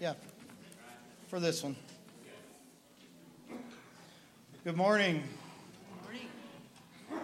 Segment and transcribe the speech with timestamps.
[0.00, 0.14] Yeah,
[1.26, 1.74] for this one.
[4.62, 5.24] Good morning.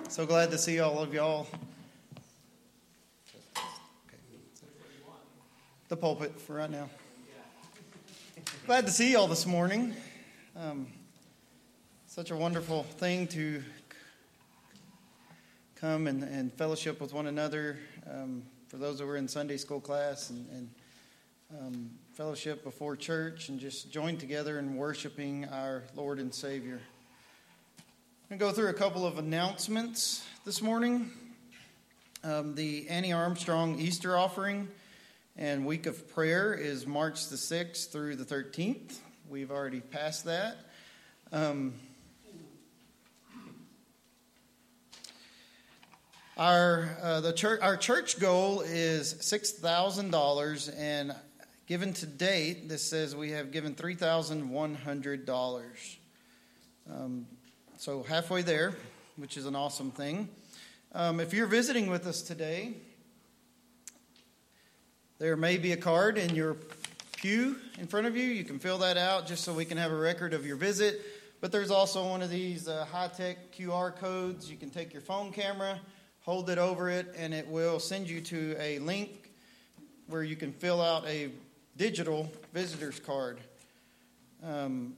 [0.09, 1.47] So glad to see all of y'all.
[5.87, 6.91] The pulpit for right now.
[8.67, 9.95] Glad to see y'all this morning.
[10.57, 10.89] Um,
[12.09, 13.63] such a wonderful thing to
[15.77, 17.79] come and, and fellowship with one another.
[18.11, 20.71] Um, for those that were in Sunday school class and, and
[22.15, 26.81] fellowship before church and just join together in worshiping our Lord and Savior.
[28.31, 31.11] I'm going to go through a couple of announcements this morning.
[32.23, 34.69] Um, the Annie Armstrong Easter offering
[35.37, 38.97] and week of prayer is March the 6th through the 13th.
[39.29, 40.57] We've already passed that.
[41.33, 41.75] Um,
[46.37, 51.15] our uh, the church our church goal is six thousand dollars, and
[51.67, 55.97] Given to date, this says we have given $3,100.
[56.93, 57.27] Um,
[57.79, 58.75] so halfway there,
[59.17, 60.29] which is an awesome thing.
[60.93, 62.75] Um, if you're visiting with us today,
[65.19, 66.59] there may be a card in your
[67.17, 68.25] pew in front of you.
[68.25, 71.01] You can fill that out just so we can have a record of your visit.
[71.41, 74.51] But there's also one of these uh, high tech QR codes.
[74.51, 75.81] You can take your phone camera,
[76.21, 79.31] hold it over it, and it will send you to a link
[80.09, 81.31] where you can fill out a
[81.77, 83.41] digital visitor's card.
[84.43, 84.95] Um,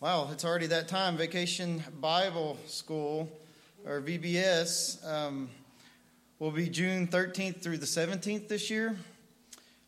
[0.00, 1.16] wow, it's already that time.
[1.16, 3.30] Vacation Bible School,
[3.86, 5.48] or VBS, um,
[6.38, 8.96] will be June 13th through the 17th this year.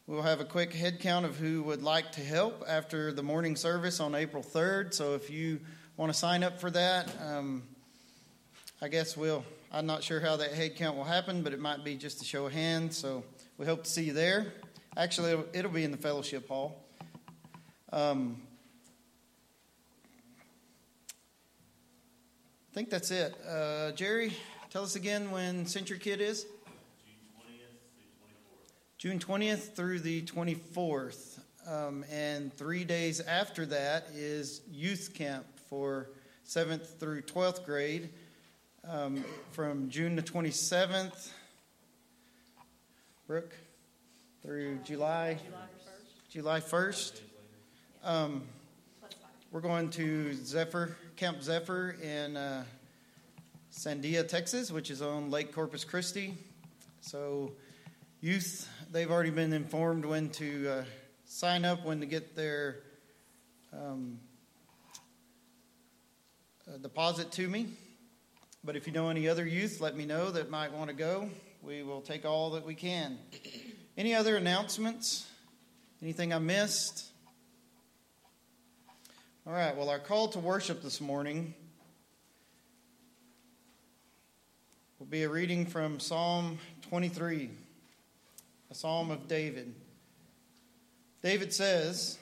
[0.06, 3.56] We'll have a quick head count of who would like to help after the morning
[3.56, 4.93] service on April 3rd.
[4.94, 5.60] So if you
[5.97, 7.62] want to sign up for that, um,
[8.83, 9.44] I guess we'll.
[9.72, 12.25] I'm not sure how that head count will happen, but it might be just a
[12.25, 12.97] show of hands.
[12.97, 13.22] So
[13.60, 14.54] we hope to see you there.
[14.97, 16.82] Actually, it'll, it'll be in the fellowship hall.
[17.93, 18.41] Um,
[22.71, 23.34] I think that's it.
[23.47, 24.32] Uh, Jerry,
[24.71, 26.47] tell us again when CentriKid is.
[28.97, 31.41] June 20th through the 24th.
[31.69, 36.09] Um, and three days after that is youth camp for
[36.48, 38.09] 7th through 12th grade
[38.88, 39.22] um,
[39.53, 41.28] from June the 27th
[43.31, 43.55] Brooke,
[44.43, 45.39] through July,
[46.31, 47.21] July 1st.
[48.03, 48.43] Um,
[49.53, 52.65] we're going to Zephyr, Camp Zephyr in uh,
[53.73, 56.35] Sandia, Texas, which is on Lake Corpus Christi.
[57.03, 57.53] So,
[58.21, 60.85] youth, they've already been informed when to uh,
[61.25, 62.79] sign up, when to get their
[63.73, 64.19] um,
[66.69, 67.69] uh, deposit to me.
[68.65, 71.31] But if you know any other youth, let me know that might want to go
[71.62, 73.19] we will take all that we can.
[73.97, 75.26] Any other announcements?
[76.03, 77.04] Anything I missed?
[79.47, 81.54] All right, well, our call to worship this morning
[84.98, 86.59] will be a reading from Psalm
[86.89, 87.51] 23,
[88.71, 89.74] a psalm of David.
[91.22, 92.18] David says,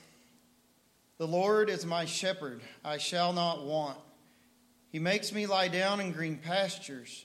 [1.19, 3.99] The Lord is my shepherd, I shall not want.
[4.91, 7.25] He makes me lie down in green pastures.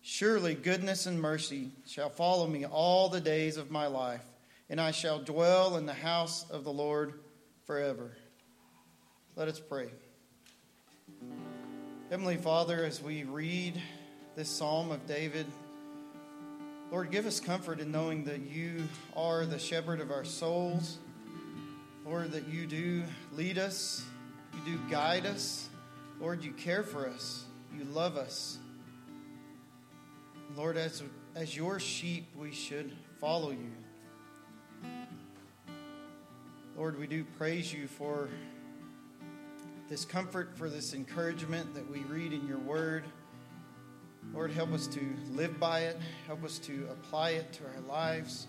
[0.00, 4.24] Surely goodness and mercy shall follow me all the days of my life,
[4.70, 7.20] and I shall dwell in the house of the Lord
[7.66, 8.16] forever.
[9.36, 9.90] Let us pray.
[12.10, 13.80] Heavenly Father, as we read
[14.34, 15.46] this psalm of David.
[16.92, 18.84] Lord, give us comfort in knowing that you
[19.16, 20.98] are the shepherd of our souls.
[22.06, 23.02] Lord, that you do
[23.32, 24.04] lead us,
[24.54, 25.68] you do guide us.
[26.20, 27.44] Lord, you care for us,
[27.76, 28.58] you love us.
[30.56, 31.02] Lord, as,
[31.34, 33.70] as your sheep, we should follow you.
[36.76, 38.28] Lord, we do praise you for
[39.88, 43.04] this comfort, for this encouragement that we read in your word.
[44.32, 45.00] Lord, help us to
[45.32, 48.46] live by it, help us to apply it to our lives.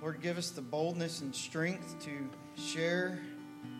[0.00, 2.28] Lord, give us the boldness and strength to
[2.60, 3.20] share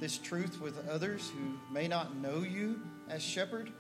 [0.01, 3.73] this truth with others who may not know you as shepherd.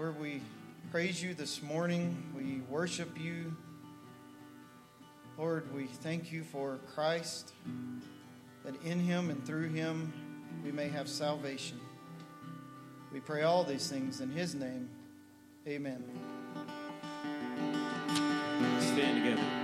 [0.00, 0.40] Lord, we
[0.90, 2.16] praise you this morning.
[2.34, 3.54] We worship you.
[5.36, 7.52] Lord, we thank you for Christ,
[8.64, 10.10] that in him and through him
[10.64, 11.78] we may have salvation.
[13.12, 14.88] We pray all these things in his name.
[15.68, 16.02] Amen.
[18.80, 19.59] Stand together.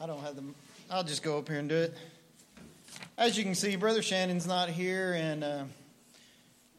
[0.00, 0.44] I don't have the.
[0.88, 1.94] I'll just go up here and do it.
[3.16, 5.64] As you can see, Brother Shannon's not here, and uh,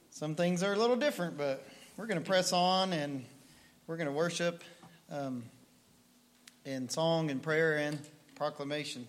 [0.09, 3.25] some things are a little different, but we're going to press on and
[3.87, 4.63] we're going to worship
[5.11, 5.43] um,
[6.63, 7.99] in song and prayer and
[8.35, 9.05] proclamation.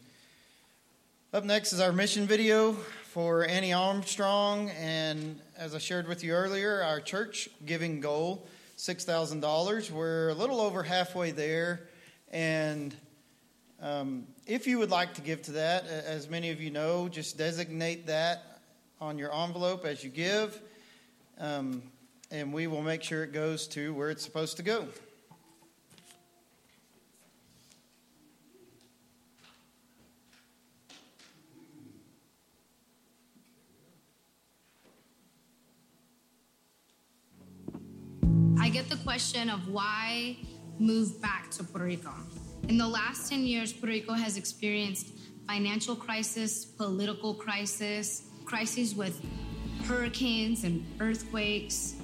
[1.32, 2.72] Up next is our mission video
[3.12, 9.90] for Annie Armstrong, and as I shared with you earlier, our church giving goal $6,000.
[9.92, 11.86] We're a little over halfway there,
[12.32, 12.92] and
[13.82, 17.38] um, if you would like to give to that, as many of you know, just
[17.38, 18.60] designate that
[19.00, 20.60] on your envelope as you give,
[21.38, 21.82] um,
[22.30, 24.86] and we will make sure it goes to where it's supposed to go.
[38.60, 40.36] I get the question of why
[40.78, 42.12] move back to Puerto Rico.
[42.68, 45.08] In the last 10 years, Puerto Rico has experienced
[45.46, 49.20] financial crisis, political crisis, crises with
[49.84, 51.96] hurricanes and earthquakes.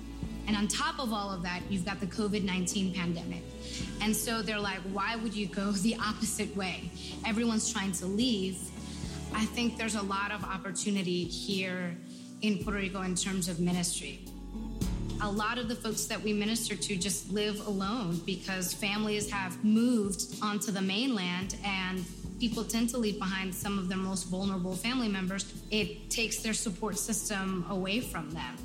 [0.46, 3.42] And on top of all of that, you've got the COVID 19 pandemic.
[4.00, 6.90] And so they're like, why would you go the opposite way?
[7.26, 8.58] Everyone's trying to leave.
[9.34, 11.96] I think there's a lot of opportunity here
[12.42, 14.20] in Puerto Rico in terms of ministry
[15.20, 19.62] a lot of the folks that we minister to just live alone because families have
[19.64, 22.04] moved onto the mainland and
[22.38, 25.52] people tend to leave behind some of their most vulnerable family members.
[25.70, 28.56] It takes their support system away from them.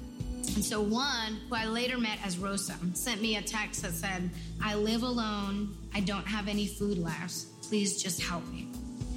[0.55, 4.29] And so, one, who I later met as Rosa, sent me a text that said,
[4.61, 5.75] I live alone.
[5.93, 7.45] I don't have any food left.
[7.63, 8.67] Please just help me.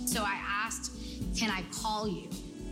[0.07, 0.93] So I asked,
[1.37, 2.29] Can I call you?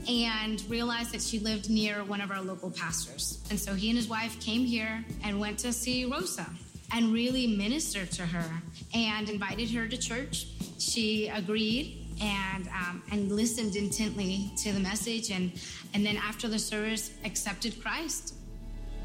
[0.08, 3.42] And realized that she lived near one of our local pastors.
[3.50, 6.46] And so he and his wife came here and went to see Rosa
[6.94, 8.62] and really ministered to her
[8.94, 10.46] and invited her to church.
[10.78, 15.52] She agreed and um, and listened intently to the message and
[15.94, 18.34] and then after the service accepted Christ.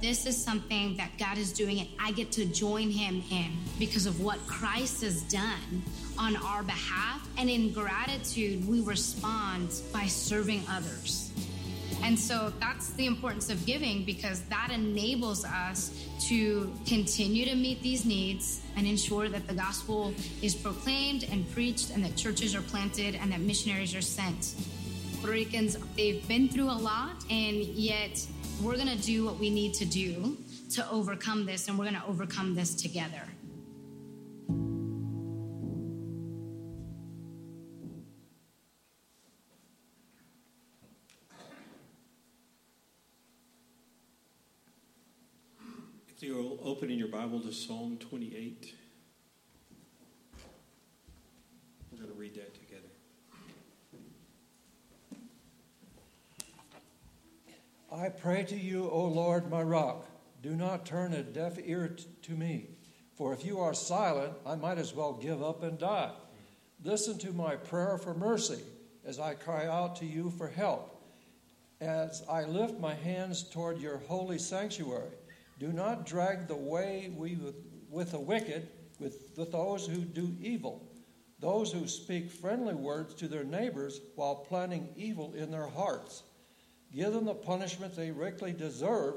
[0.01, 4.05] This is something that God is doing and I get to join him in because
[4.05, 5.81] of what Christ has done
[6.19, 7.27] on our behalf.
[7.37, 11.31] And in gratitude, we respond by serving others.
[12.03, 17.81] And so that's the importance of giving because that enables us to continue to meet
[17.81, 20.13] these needs and ensure that the gospel
[20.43, 24.53] is proclaimed and preached and that churches are planted and that missionaries are sent.
[25.21, 28.23] Puerto Ricans, they've been through a lot, and yet
[28.61, 30.37] we're going to do what we need to do
[30.71, 33.21] to overcome this, and we're going to overcome this together.
[46.09, 48.73] If you'll open in your Bible to Psalm 28,
[51.91, 52.66] we're going to read that together.
[57.97, 60.05] I pray to you, O Lord, my rock.
[60.43, 62.67] Do not turn a deaf ear t- to me,
[63.15, 66.11] for if you are silent, I might as well give up and die.
[66.83, 68.61] Listen to my prayer for mercy
[69.03, 71.11] as I cry out to you for help.
[71.81, 75.09] As I lift my hands toward your holy sanctuary,
[75.57, 77.55] do not drag the way we with,
[77.89, 80.87] with the wicked, with, with those who do evil,
[81.39, 86.21] those who speak friendly words to their neighbors while planning evil in their hearts.
[86.93, 89.15] Give them the punishment they richly deserve,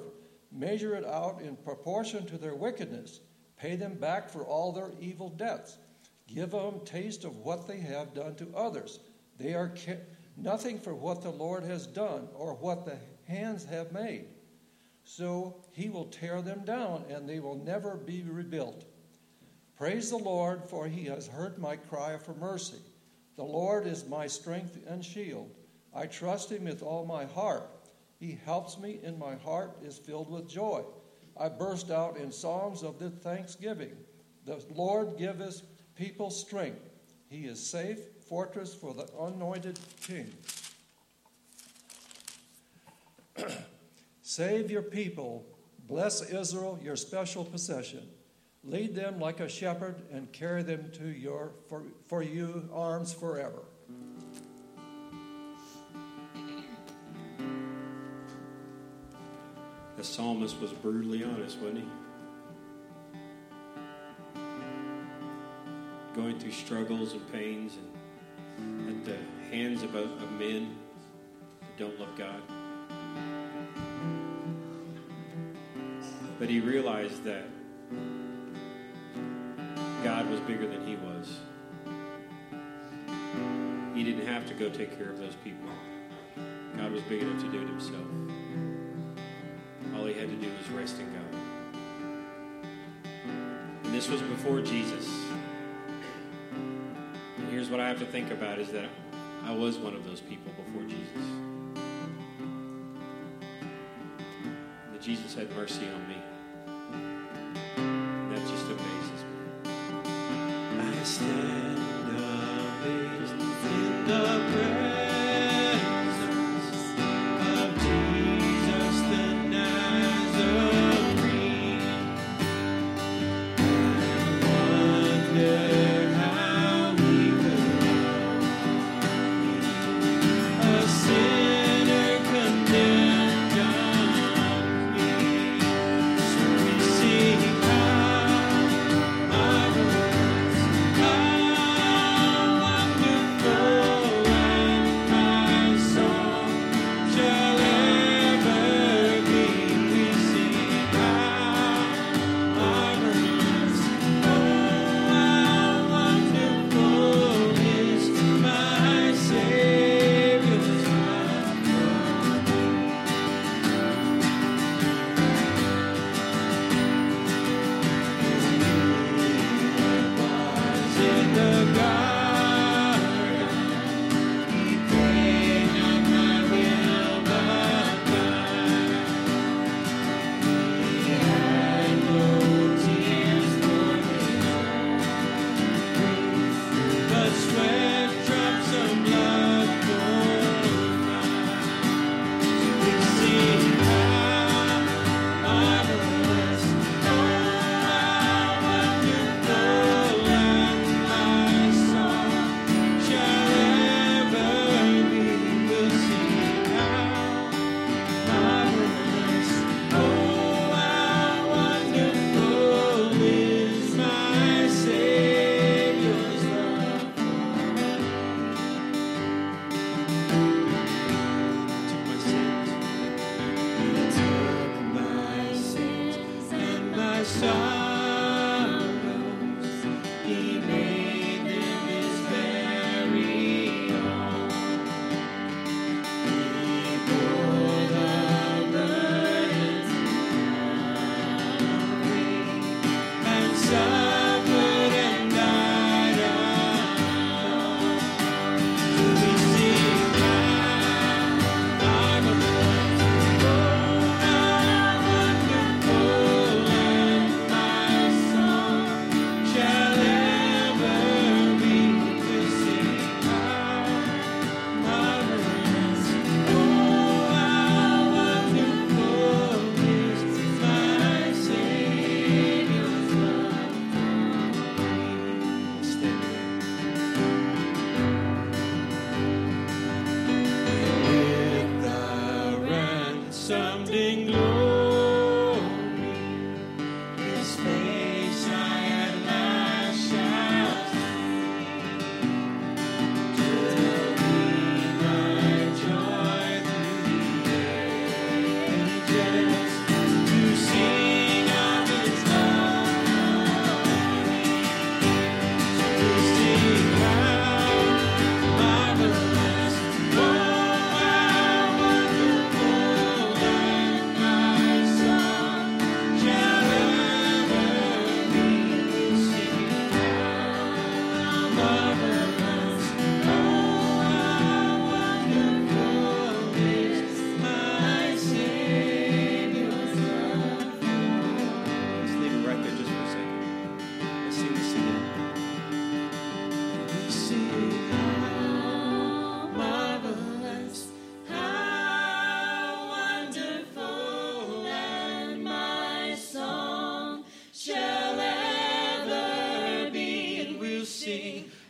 [0.53, 3.21] measure it out in proportion to their wickedness,
[3.57, 5.79] pay them back for all their evil debts.
[6.27, 9.00] Give them taste of what they have done to others.
[9.39, 10.00] They are ca-
[10.37, 14.27] nothing for what the Lord has done or what the hands have made.
[15.05, 18.85] So he will tear them down and they will never be rebuilt.
[19.77, 22.79] Praise the Lord, for he has heard my cry for mercy.
[23.37, 25.50] The Lord is my strength and shield.
[25.94, 27.68] I trust him with all my heart.
[28.18, 30.85] He helps me, and my heart is filled with joy.
[31.38, 33.97] I burst out in songs of the thanksgiving.
[34.44, 35.62] The Lord giveth
[35.97, 36.80] people strength.
[37.28, 40.32] He is safe fortress for the anointed king.
[44.23, 45.47] Save your people.
[45.88, 48.06] Bless Israel, your special possession.
[48.62, 53.62] Lead them like a shepherd and carry them to your for, for you arms forever.
[60.00, 61.85] The psalmist was brutally honest, wasn't he?
[66.16, 67.76] Going through struggles and pains
[68.57, 69.19] and at the
[69.54, 70.75] hands of, of men
[71.61, 72.40] that don't love God.
[76.38, 77.45] But he realized that
[80.02, 81.40] God was bigger than he was.
[83.95, 85.69] He didn't have to go take care of those people.
[86.78, 88.07] God was big enough to do it himself.
[90.00, 91.23] All he had to do was rest in God.
[93.85, 95.07] And this was before Jesus.
[97.37, 98.88] And here's what I have to think about is that
[99.44, 101.27] I was one of those people before Jesus.
[104.87, 106.16] And that Jesus had mercy on me.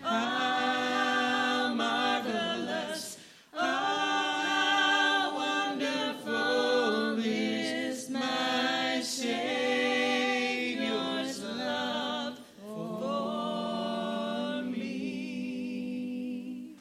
[0.02, 3.18] How marvelous,
[3.52, 16.76] how wonderful is my Savior's love for me.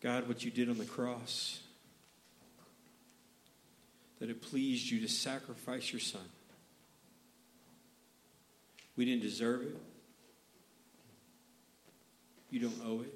[0.00, 1.60] God, what you did on the cross,
[4.20, 6.20] that it pleased you to sacrifice your son.
[8.96, 9.76] We didn't deserve it.
[12.50, 13.14] You don't owe it.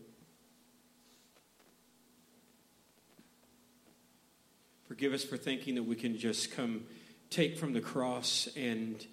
[4.86, 6.84] Forgive us for thinking that we can just come
[7.30, 9.04] take from the cross and,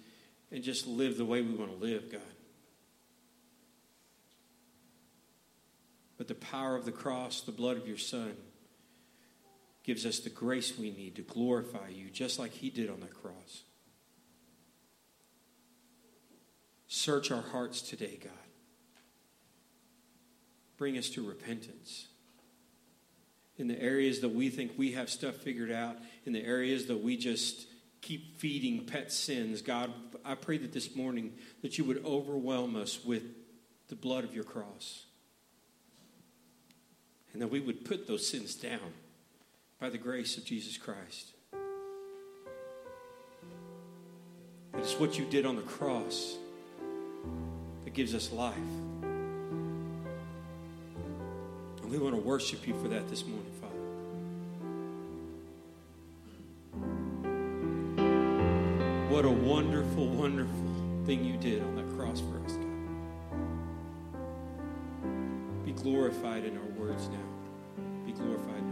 [0.52, 2.20] and just live the way we want to live, God.
[6.18, 8.36] But the power of the cross, the blood of your Son,
[9.82, 13.14] gives us the grace we need to glorify you just like He did on that
[13.14, 13.62] cross.
[16.88, 18.49] Search our hearts today, God.
[20.80, 22.08] Bring us to repentance.
[23.58, 27.02] In the areas that we think we have stuff figured out, in the areas that
[27.02, 27.66] we just
[28.00, 29.92] keep feeding pet sins, God,
[30.24, 33.24] I pray that this morning that you would overwhelm us with
[33.88, 35.04] the blood of your cross.
[37.34, 38.94] And that we would put those sins down
[39.78, 41.32] by the grace of Jesus Christ.
[44.72, 46.38] That it's what you did on the cross
[47.84, 48.56] that gives us life.
[51.90, 53.74] And we want to worship you for that this morning, Father.
[59.12, 60.54] What a wonderful, wonderful
[61.04, 62.66] thing you did on that cross for us, God.
[65.64, 67.18] Be glorified in our words now.
[68.06, 68.62] Be glorified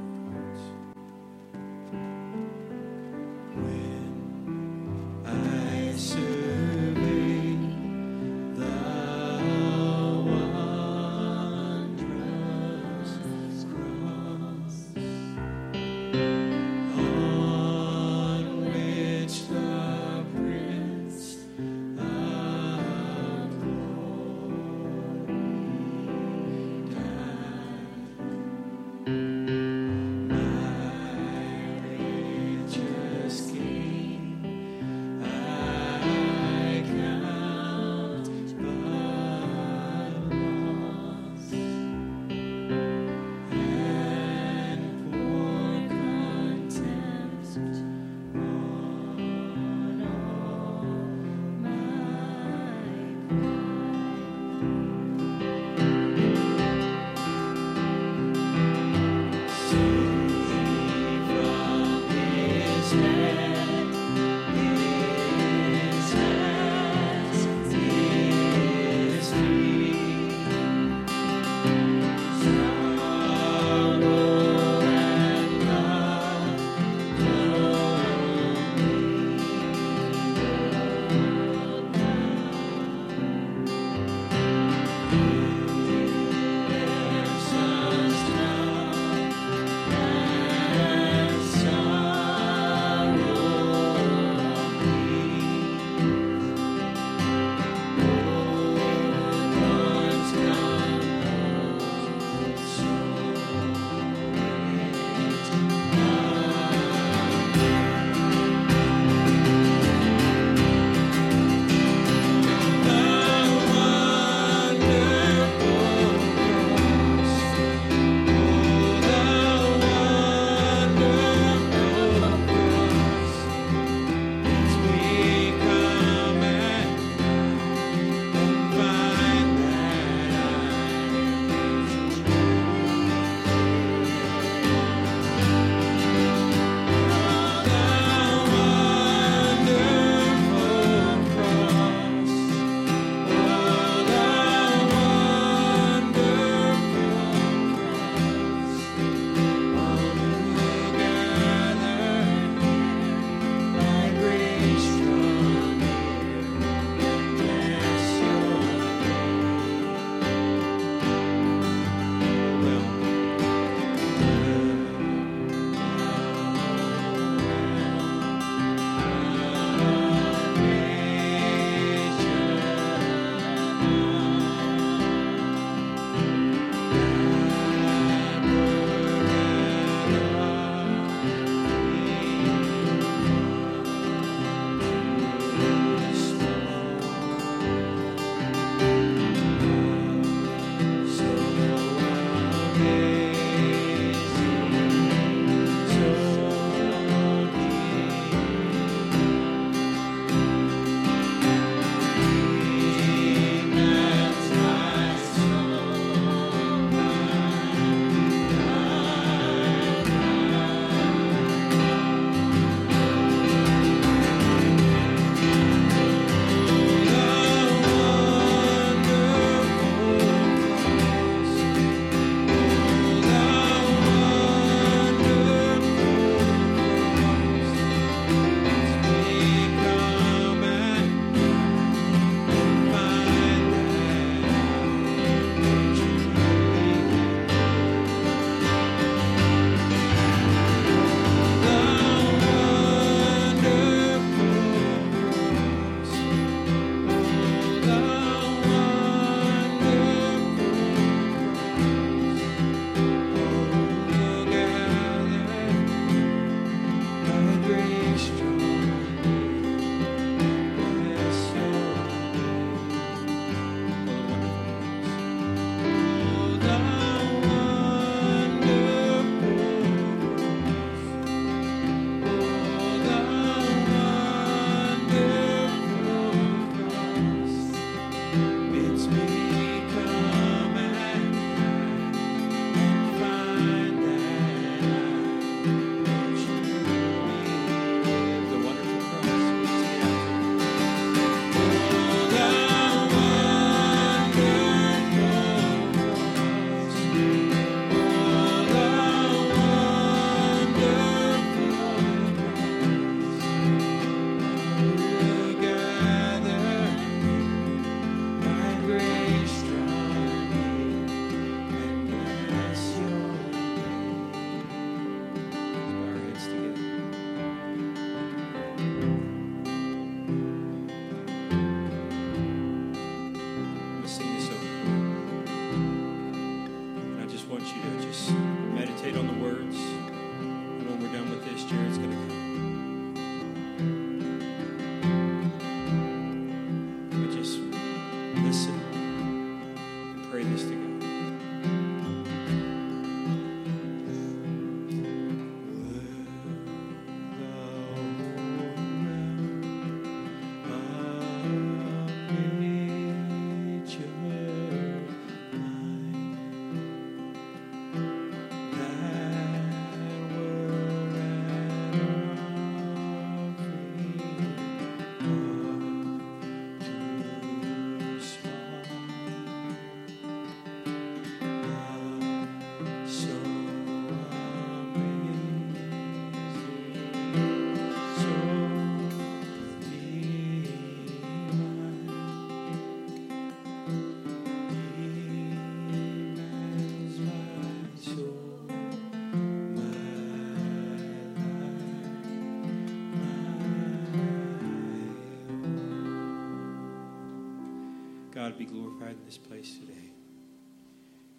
[399.29, 399.93] this place today.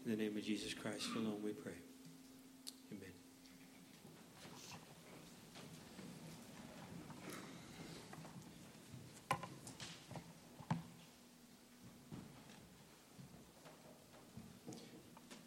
[0.06, 1.71] In the name of Jesus Christ alone we pray.
[2.91, 3.10] Amen.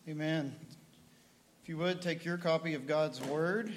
[0.09, 0.57] Amen.
[1.62, 3.72] If you would, take your copy of God's Word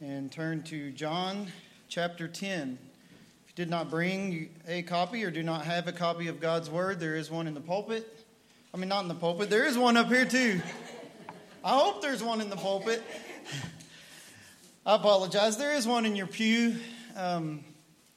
[0.00, 1.46] and turn to John
[1.88, 2.76] chapter 10.
[3.56, 7.16] Did not bring a copy or do not have a copy of God's Word, there
[7.16, 8.06] is one in the pulpit.
[8.72, 10.60] I mean, not in the pulpit, there is one up here too.
[11.64, 13.02] I hope there's one in the pulpit.
[14.84, 15.56] I apologize.
[15.56, 16.76] There is one in your pew.
[17.16, 17.64] Um,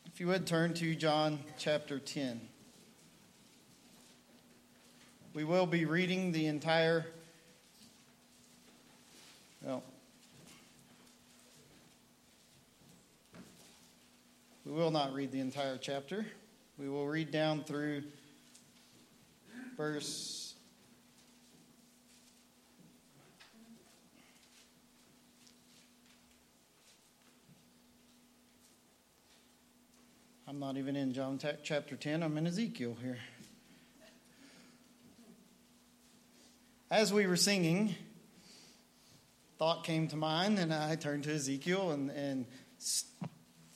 [0.05, 2.41] if you would turn to John chapter 10.
[5.33, 7.05] We will be reading the entire,
[9.63, 9.83] well,
[14.65, 16.25] we will not read the entire chapter.
[16.79, 18.01] We will read down through
[19.77, 20.55] verse
[30.47, 33.19] I'm not even in John ta- chapter 10, I'm in Ezekiel here.
[36.89, 37.93] As we were singing,
[39.59, 42.47] thought came to mind, and I turned to Ezekiel and, and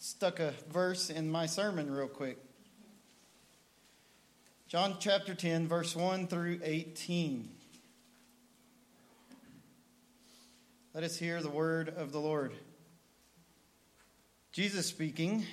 [0.03, 2.37] stuck a verse in my sermon real quick.
[4.67, 7.47] John chapter 10, verse 1 through 18.
[10.93, 12.51] Let us hear the word of the Lord.
[14.51, 15.45] Jesus speaking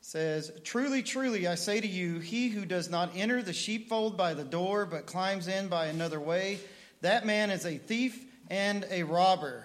[0.00, 4.34] says, Truly, truly, I say to you, he who does not enter the sheepfold by
[4.34, 6.60] the door, but climbs in by another way,
[7.00, 9.64] that man is a thief and a robber.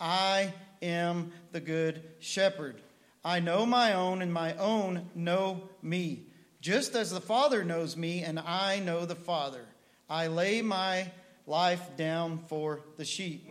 [0.00, 2.80] I am the good shepherd.
[3.24, 6.26] I know my own, and my own know me,
[6.60, 9.64] just as the Father knows me, and I know the Father.
[10.08, 11.10] I lay my
[11.46, 13.48] life down for the sheep.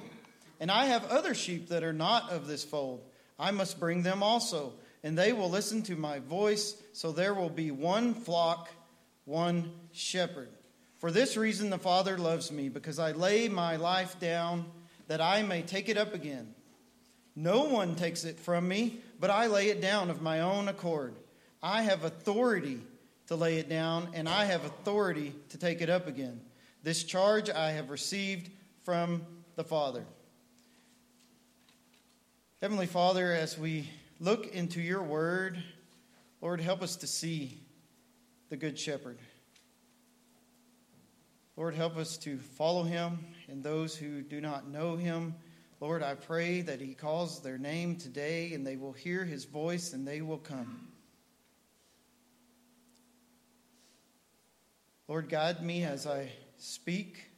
[0.60, 3.04] And I have other sheep that are not of this fold.
[3.38, 7.50] I must bring them also, and they will listen to my voice, so there will
[7.50, 8.70] be one flock,
[9.26, 10.50] one shepherd.
[11.00, 14.66] For this reason the Father loves me, because I lay my life down
[15.08, 16.54] that I may take it up again.
[17.36, 21.16] No one takes it from me, but I lay it down of my own accord.
[21.62, 22.80] I have authority
[23.28, 26.42] to lay it down, and I have authority to take it up again.
[26.84, 28.50] This charge I have received
[28.84, 30.06] from the Father.
[32.62, 33.90] Heavenly Father, as we
[34.20, 35.62] look into your word,
[36.42, 37.60] Lord, help us to see
[38.50, 39.18] the Good Shepherd.
[41.58, 45.36] Lord, help us to follow him and those who do not know him.
[45.80, 49.94] Lord, I pray that he calls their name today and they will hear his voice
[49.94, 50.88] and they will come.
[55.08, 57.30] Lord, guide me as I speak.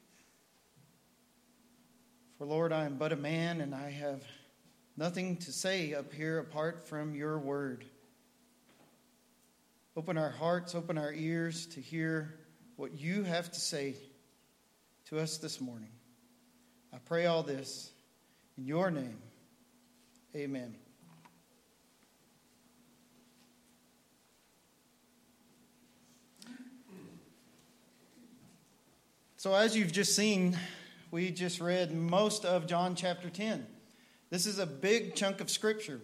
[2.38, 4.24] For Lord, I am but a man and I have
[4.96, 7.84] nothing to say up here apart from your word.
[9.98, 12.36] Open our hearts, open our ears to hear
[12.76, 13.96] what you have to say
[15.06, 15.97] to us this morning.
[16.98, 17.92] I pray all this
[18.58, 19.20] in your name.
[20.36, 20.74] Amen.
[29.36, 30.58] So, as you've just seen,
[31.12, 33.68] we just read most of John chapter 10.
[34.32, 36.02] This is a big chunk of scripture.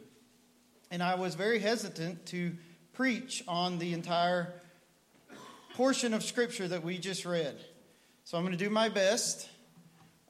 [0.91, 2.55] And I was very hesitant to
[2.93, 4.53] preach on the entire
[5.73, 7.55] portion of scripture that we just read.
[8.25, 9.49] So, I'm going to do my best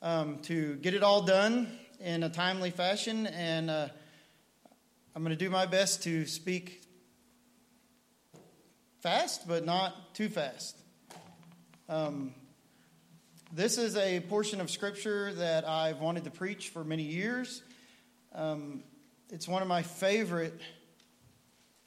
[0.04, 3.26] um, to get it all done in a timely fashion.
[3.26, 3.88] And uh,
[5.16, 6.84] I'm going to do my best to speak
[8.99, 10.78] fast, but not too fast.
[11.88, 12.34] Um,
[13.54, 17.64] this is a portion of Scripture that I've wanted to preach for many years.
[18.36, 18.84] Um,
[19.30, 20.60] it's one of my favorite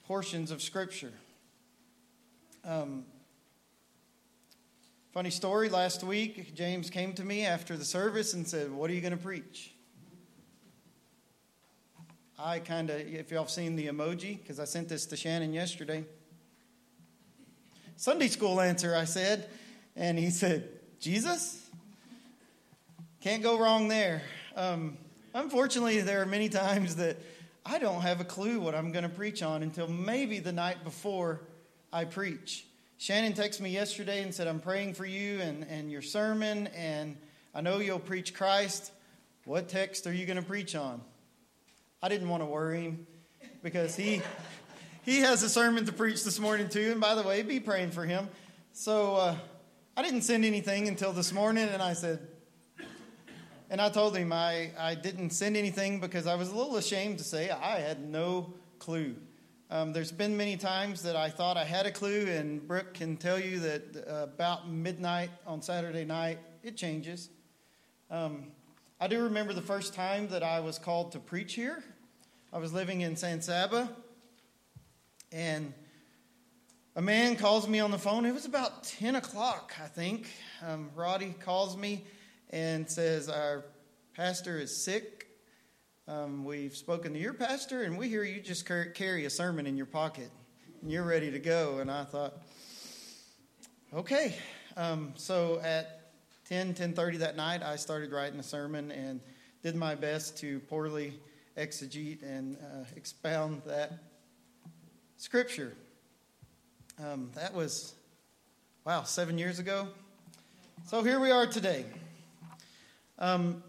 [0.05, 1.13] portions of Scripture.
[2.65, 3.05] Um,
[5.17, 8.93] funny story last week, James came to me after the service and said, What are
[8.93, 9.73] you going to preach?
[12.39, 15.55] I kind of, if y'all have seen the emoji, because I sent this to Shannon
[15.55, 16.05] yesterday.
[17.97, 19.49] Sunday school answer, I said.
[19.97, 20.69] And he said,
[21.01, 21.67] Jesus?
[23.23, 24.21] Can't go wrong there.
[24.55, 24.99] Um,
[25.33, 27.17] unfortunately, there are many times that
[27.65, 30.85] I don't have a clue what I'm going to preach on until maybe the night
[30.85, 31.41] before
[31.91, 32.67] I preach.
[32.99, 37.19] Shannon texted me yesterday and said, I'm praying for you and, and your sermon, and
[37.55, 38.91] I know you'll preach Christ.
[39.45, 41.03] What text are you going to preach on?
[42.03, 43.07] I didn't want to worry him
[43.63, 44.23] because he
[45.05, 46.91] he has a sermon to preach this morning too.
[46.93, 48.29] And by the way, be praying for him.
[48.73, 49.37] So uh,
[49.97, 52.27] I didn't send anything until this morning, and I said,
[53.71, 57.19] and I told him I, I didn't send anything because I was a little ashamed
[57.19, 59.17] to say I had no clue.
[59.69, 63.17] Um, there's been many times that I thought I had a clue, and Brooke can
[63.17, 67.31] tell you that uh, about midnight on Saturday night, it changes.
[68.09, 68.45] Um,
[69.01, 71.83] I do remember the first time that I was called to preach here.
[72.53, 73.91] I was living in San Saba,
[75.33, 75.75] and
[76.95, 78.25] a man calls me on the phone.
[78.25, 80.29] It was about 10 o'clock, I think.
[80.65, 82.05] Um, Roddy calls me
[82.51, 83.65] and says, Our
[84.15, 85.16] pastor is sick.
[86.09, 89.77] Um, we've spoken to your pastor, and we hear you just carry a sermon in
[89.77, 90.31] your pocket,
[90.81, 91.81] and you're ready to go.
[91.81, 92.35] And I thought,
[93.93, 94.37] okay.
[94.77, 96.13] Um, so at
[96.49, 99.21] 10, 10.30 that night, I started writing a sermon and
[99.65, 101.13] did my best to poorly
[101.59, 103.91] exegete and uh, expound that
[105.17, 105.73] scripture.
[107.05, 107.97] Um, that was,
[108.85, 109.89] wow, seven years ago.
[110.87, 111.85] So here we are today.
[113.19, 113.65] Um,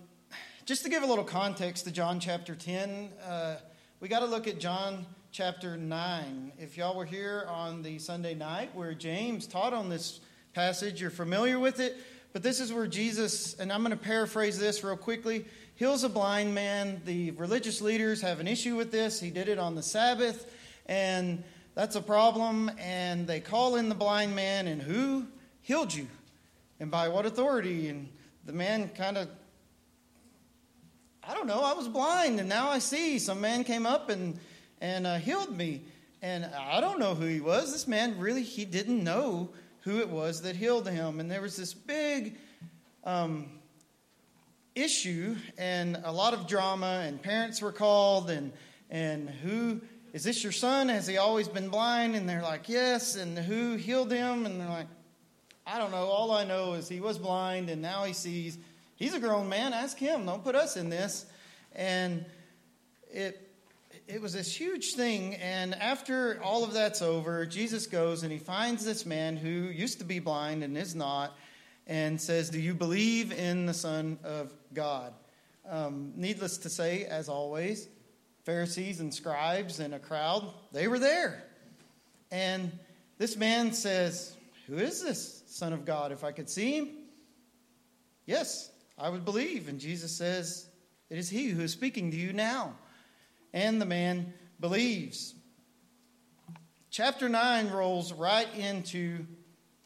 [0.68, 3.56] just to give a little context to John chapter 10, uh,
[4.02, 6.52] we got to look at John chapter 9.
[6.60, 10.20] If y'all were here on the Sunday night where James taught on this
[10.54, 11.96] passage, you're familiar with it.
[12.34, 15.46] But this is where Jesus, and I'm going to paraphrase this real quickly,
[15.76, 17.02] heals a blind man.
[17.06, 19.22] The religious leaders have an issue with this.
[19.22, 20.52] He did it on the Sabbath,
[20.86, 21.46] and
[21.76, 22.70] that's a problem.
[22.78, 25.28] And they call in the blind man, and who
[25.62, 26.10] healed you?
[26.82, 27.88] And by what authority?
[27.88, 28.10] And
[28.44, 29.30] the man kind of,
[31.28, 33.20] I don't know, I was blind and now I see.
[33.20, 34.40] Some man came up and,
[34.80, 35.82] and uh, healed me.
[36.22, 37.74] And I don't know who he was.
[37.74, 39.50] This man really, he didn't know
[39.82, 41.20] who it was that healed him.
[41.20, 42.38] And there was this big
[43.04, 43.48] um,
[44.74, 48.54] issue and a lot of drama, and parents were called, and,
[48.90, 49.82] and who
[50.14, 50.88] is this your son?
[50.88, 52.16] Has he always been blind?
[52.16, 53.16] And they're like, yes.
[53.16, 54.46] And who healed him?
[54.46, 54.88] And they're like,
[55.66, 56.06] I don't know.
[56.06, 58.58] All I know is he was blind and now he sees.
[58.98, 59.74] He's a grown man.
[59.74, 60.26] Ask him.
[60.26, 61.26] Don't put us in this.
[61.74, 62.26] And
[63.12, 63.48] it
[64.08, 65.36] it was this huge thing.
[65.36, 70.00] And after all of that's over, Jesus goes and he finds this man who used
[70.00, 71.38] to be blind and is not,
[71.86, 75.14] and says, "Do you believe in the Son of God?"
[75.68, 77.88] Um, needless to say, as always,
[78.44, 81.44] Pharisees and scribes and a crowd they were there,
[82.32, 82.72] and
[83.18, 84.34] this man says,
[84.68, 86.12] "Who is this?" Son of God.
[86.12, 86.90] If I could see him,
[88.26, 89.68] yes, I would believe.
[89.68, 90.68] And Jesus says,
[91.10, 92.76] It is he who is speaking to you now.
[93.54, 95.34] And the man believes.
[96.90, 99.26] Chapter 9 rolls right into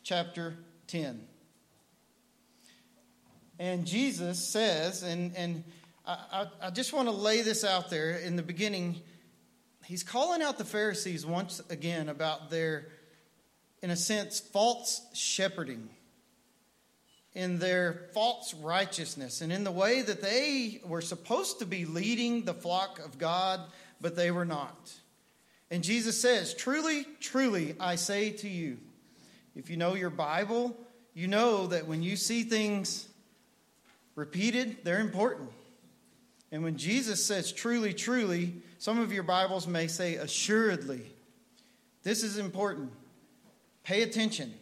[0.03, 0.55] chapter
[0.87, 1.27] 10.
[3.59, 5.63] And Jesus says, and, and
[6.05, 9.01] I, I, I just want to lay this out there in the beginning.
[9.85, 12.87] He's calling out the Pharisees once again about their
[13.81, 15.89] in a sense, false shepherding
[17.33, 22.43] in their false righteousness and in the way that they were supposed to be leading
[22.43, 23.61] the flock of God,
[24.01, 24.91] but they were not.
[25.69, 28.77] And Jesus says, Truly, truly, I say to you,
[29.55, 30.77] if you know your Bible,
[31.13, 33.07] you know that when you see things
[34.15, 35.49] repeated, they're important.
[36.51, 41.05] And when Jesus says truly, truly, some of your Bibles may say assuredly.
[42.03, 42.91] This is important.
[43.83, 44.53] Pay attention.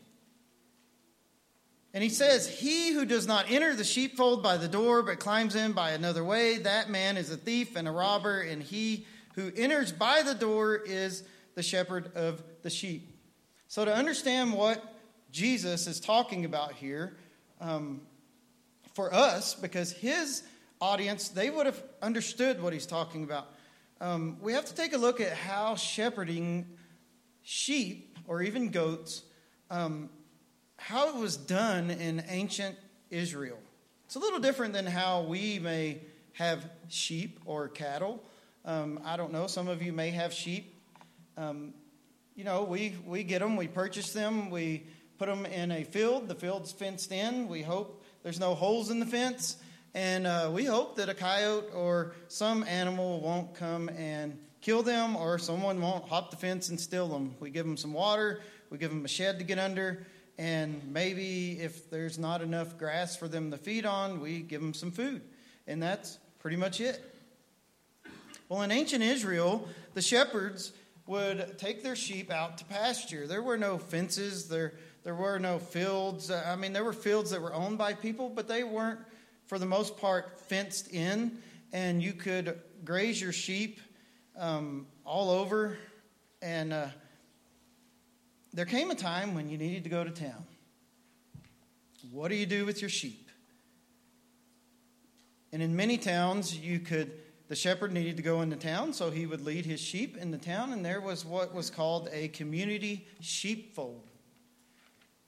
[1.94, 5.56] And he says, He who does not enter the sheepfold by the door, but climbs
[5.56, 9.52] in by another way, that man is a thief and a robber, and he who
[9.56, 11.24] enters by the door is
[11.56, 13.16] the shepherd of the sheep.
[13.68, 14.84] So, to understand what
[15.32, 17.18] Jesus is talking about here,
[17.62, 18.02] um,
[18.94, 20.44] for us, because his
[20.82, 23.48] audience, they would have understood what he's talking about.
[24.02, 26.66] Um, we have to take a look at how shepherding
[27.44, 29.24] sheep or even goats
[29.70, 30.10] um,
[30.80, 32.76] how it was done in ancient
[33.10, 33.60] Israel.
[34.06, 36.00] It's a little different than how we may
[36.34, 38.24] have sheep or cattle.
[38.66, 40.74] Um, I don't know, some of you may have sheep.
[41.38, 41.74] Um,
[42.36, 44.86] you know, we, we get them, we purchase them, we
[45.18, 46.28] put them in a field.
[46.28, 47.50] The field's fenced in.
[47.50, 49.58] We hope there's no holes in the fence.
[49.94, 55.16] And uh, we hope that a coyote or some animal won't come and kill them
[55.16, 57.36] or someone won't hop the fence and steal them.
[57.40, 60.06] We give them some water, we give them a shed to get under,
[60.40, 64.74] and maybe if there's not enough grass for them to feed on, we give them
[64.74, 65.22] some food.
[65.68, 67.04] And that's pretty much it.
[68.48, 70.72] Well, in ancient Israel, the shepherds
[71.08, 73.28] would take their sheep out to pasture.
[73.28, 76.32] There were no fences, there, there were no fields.
[76.32, 79.02] I mean, there were fields that were owned by people, but they weren't,
[79.48, 81.38] for the most part, fenced in.
[81.74, 83.82] And you could graze your sheep
[84.38, 85.78] um, all over.
[86.42, 86.88] And uh,
[88.54, 90.46] there came a time when you needed to go to town.
[92.12, 93.30] What do you do with your sheep?
[95.52, 97.12] And in many towns, you could,
[97.48, 100.38] the shepherd needed to go into town, so he would lead his sheep in the
[100.38, 104.10] town, and there was what was called a community sheepfold.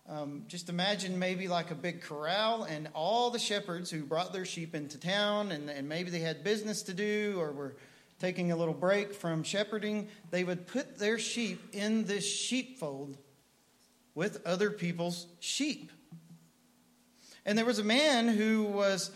[0.07, 4.45] Um, just imagine maybe like a big corral, and all the shepherds who brought their
[4.45, 7.76] sheep into town, and, and maybe they had business to do or were
[8.22, 13.17] taking a little break from shepherding, they would put their sheep in this sheepfold
[14.13, 15.91] with other people's sheep.
[17.45, 19.09] And there was a man who was,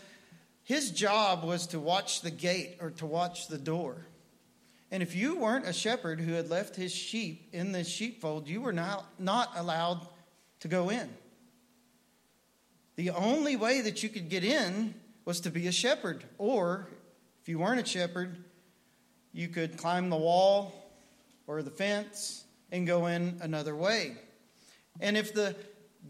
[0.64, 4.06] his job was to watch the gate or to watch the door.
[4.90, 8.60] And if you weren't a shepherd who had left his sheep in this sheepfold, you
[8.60, 10.04] were not, not allowed
[10.60, 11.08] to go in.
[12.96, 14.94] The only way that you could get in
[15.24, 16.88] was to be a shepherd, or
[17.42, 18.42] if you weren't a shepherd,
[19.36, 20.72] you could climb the wall
[21.46, 24.16] or the fence and go in another way.
[24.98, 25.54] And if the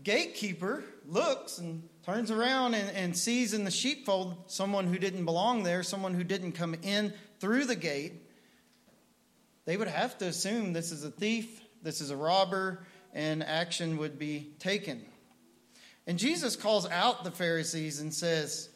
[0.05, 5.65] gatekeeper looks and turns around and, and, sees in the sheepfold someone who didn't belong
[5.65, 8.13] there, someone who didn't come in through the gate,
[9.65, 13.97] they would have to assume this is a thief, this is a robber, and action
[13.97, 15.05] would be taken.
[16.07, 18.69] And Jesus calls out the Pharisees and says,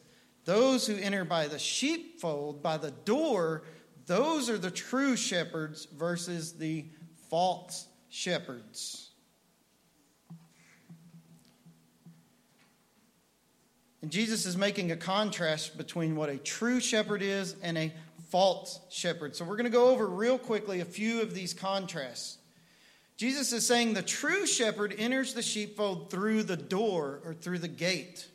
[0.45, 3.63] Those who enter by the sheepfold, by the door,
[4.11, 6.85] those are the true shepherds versus the
[7.29, 9.09] false shepherds.
[14.03, 17.93] And Jesus is making a contrast between what a true shepherd is and a
[18.31, 19.37] false shepherd.
[19.37, 22.39] So we're going to go over real quickly a few of these contrasts.
[23.17, 27.69] Jesus is saying the true shepherd enters the sheepfold through the door or through the
[27.69, 28.27] gate.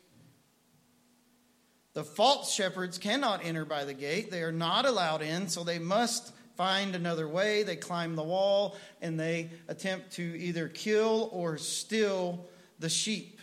[1.96, 4.30] The false shepherds cannot enter by the gate.
[4.30, 7.62] They are not allowed in, so they must find another way.
[7.62, 13.40] They climb the wall and they attempt to either kill or steal the sheep.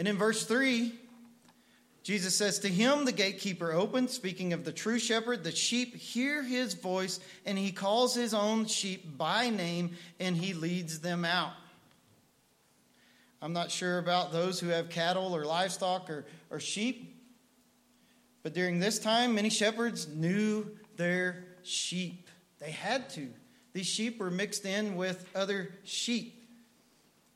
[0.00, 0.92] And in verse 3,
[2.02, 5.44] Jesus says, To him the gatekeeper opens, speaking of the true shepherd.
[5.44, 10.54] The sheep hear his voice, and he calls his own sheep by name, and he
[10.54, 11.52] leads them out.
[13.40, 17.16] I'm not sure about those who have cattle or livestock or, or sheep.
[18.42, 20.66] But during this time, many shepherds knew
[20.96, 22.28] their sheep.
[22.58, 23.28] They had to.
[23.72, 26.34] These sheep were mixed in with other sheep.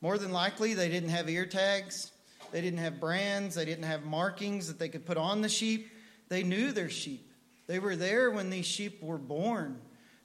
[0.01, 2.11] More than likely, they didn't have ear tags,
[2.51, 5.89] they didn't have brands, they didn't have markings that they could put on the sheep.
[6.27, 7.31] They knew their sheep.
[7.67, 9.79] They were there when these sheep were born.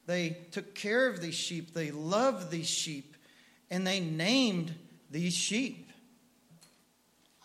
[0.07, 3.14] They took care of these sheep, they loved these sheep,
[3.70, 4.74] and they named
[5.11, 5.90] these sheep.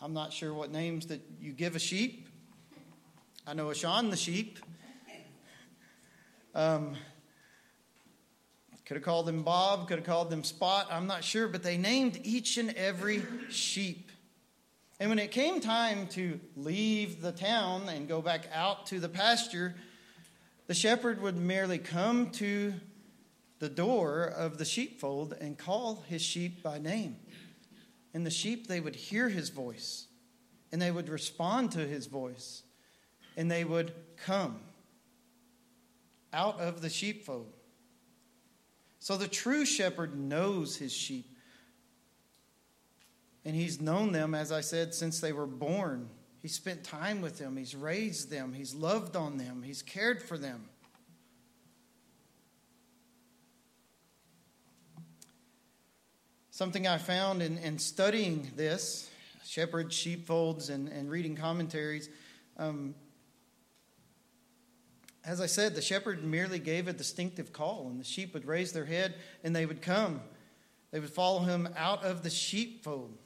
[0.02, 2.28] I'm not sure what names that you give a sheep.
[3.48, 4.60] I know a Shaun the Sheep.
[6.56, 6.96] Um,
[8.86, 11.78] could have called them Bob, could have called them Spot, I'm not sure, but they
[11.78, 14.12] named each and every sheep.
[15.00, 19.10] And when it came time to leave the town and go back out to the
[19.10, 19.74] pasture,
[20.68, 22.74] the shepherd would merely come to
[23.60, 27.16] the door of the sheepfold and call his sheep by name.
[28.14, 30.08] And the sheep, they would hear his voice
[30.72, 32.64] and they would respond to his voice
[33.38, 34.60] and they would come
[36.32, 37.54] out of the sheepfold.
[39.00, 41.30] So the true shepherd knows his sheep.
[43.46, 46.10] And he's known them, as I said, since they were born.
[46.42, 50.38] He spent time with them, he's raised them, he's loved on them, he's cared for
[50.38, 50.70] them.
[56.64, 59.12] Something I found in, in studying this,
[59.46, 62.08] shepherds, sheepfolds, and, and reading commentaries,
[62.58, 62.96] um,
[65.26, 68.72] as I said, the shepherd merely gave a distinctive call, and the sheep would raise
[68.72, 70.22] their head and they would come.
[70.92, 73.18] They would follow him out of the sheepfold.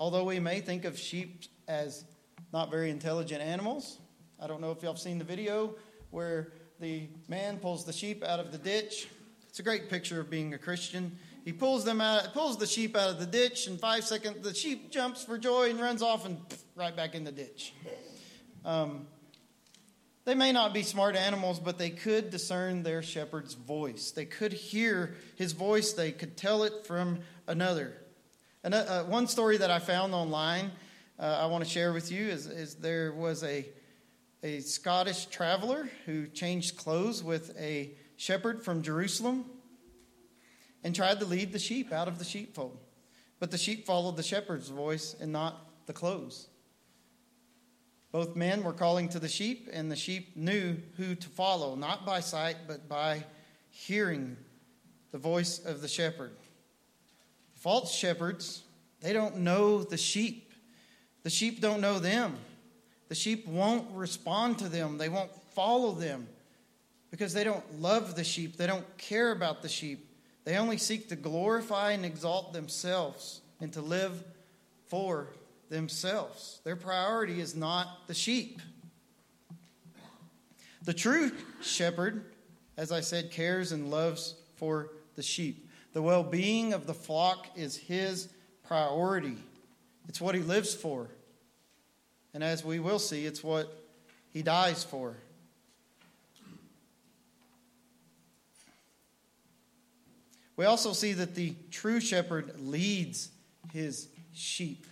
[0.00, 2.04] Although we may think of sheep as
[2.52, 3.98] not very intelligent animals,
[4.40, 5.76] I don't know if y'all have seen the video
[6.10, 6.48] where
[6.80, 9.06] the man pulls the sheep out of the ditch.
[9.48, 11.16] It's a great picture of being a Christian.
[11.44, 13.68] He pulls them out, pulls the sheep out of the ditch.
[13.68, 16.38] In five seconds, the sheep jumps for joy and runs off and
[16.74, 17.74] right back in the ditch.
[18.64, 19.06] Um,
[20.24, 24.10] they may not be smart animals, but they could discern their shepherd's voice.
[24.10, 25.92] They could hear his voice.
[25.92, 27.92] They could tell it from another.
[28.62, 30.70] And uh one story that I found online,
[31.18, 33.66] uh, I want to share with you, is, is there was a
[34.42, 39.44] a Scottish traveler who changed clothes with a shepherd from Jerusalem
[40.84, 42.78] and tried to lead the sheep out of the sheepfold.
[43.40, 46.48] But the sheep followed the shepherd's voice and not the clothes.
[48.12, 52.06] Both men were calling to the sheep, and the sheep knew who to follow, not
[52.06, 53.24] by sight, but by
[53.70, 54.36] hearing
[55.10, 56.30] the voice of the shepherd.
[57.54, 58.62] False shepherds,
[59.00, 60.52] they don't know the sheep.
[61.24, 62.36] The sheep don't know them.
[63.08, 66.28] The sheep won't respond to them, they won't follow them
[67.10, 70.13] because they don't love the sheep, they don't care about the sheep.
[70.44, 74.22] They only seek to glorify and exalt themselves and to live
[74.86, 75.28] for
[75.70, 76.60] themselves.
[76.64, 78.60] Their priority is not the sheep.
[80.84, 81.32] The true
[81.62, 82.26] shepherd,
[82.76, 85.70] as I said, cares and loves for the sheep.
[85.94, 88.28] The well being of the flock is his
[88.64, 89.36] priority,
[90.08, 91.08] it's what he lives for.
[92.34, 93.72] And as we will see, it's what
[94.32, 95.14] he dies for.
[100.56, 103.30] We also see that the true shepherd leads
[103.72, 104.86] his sheep.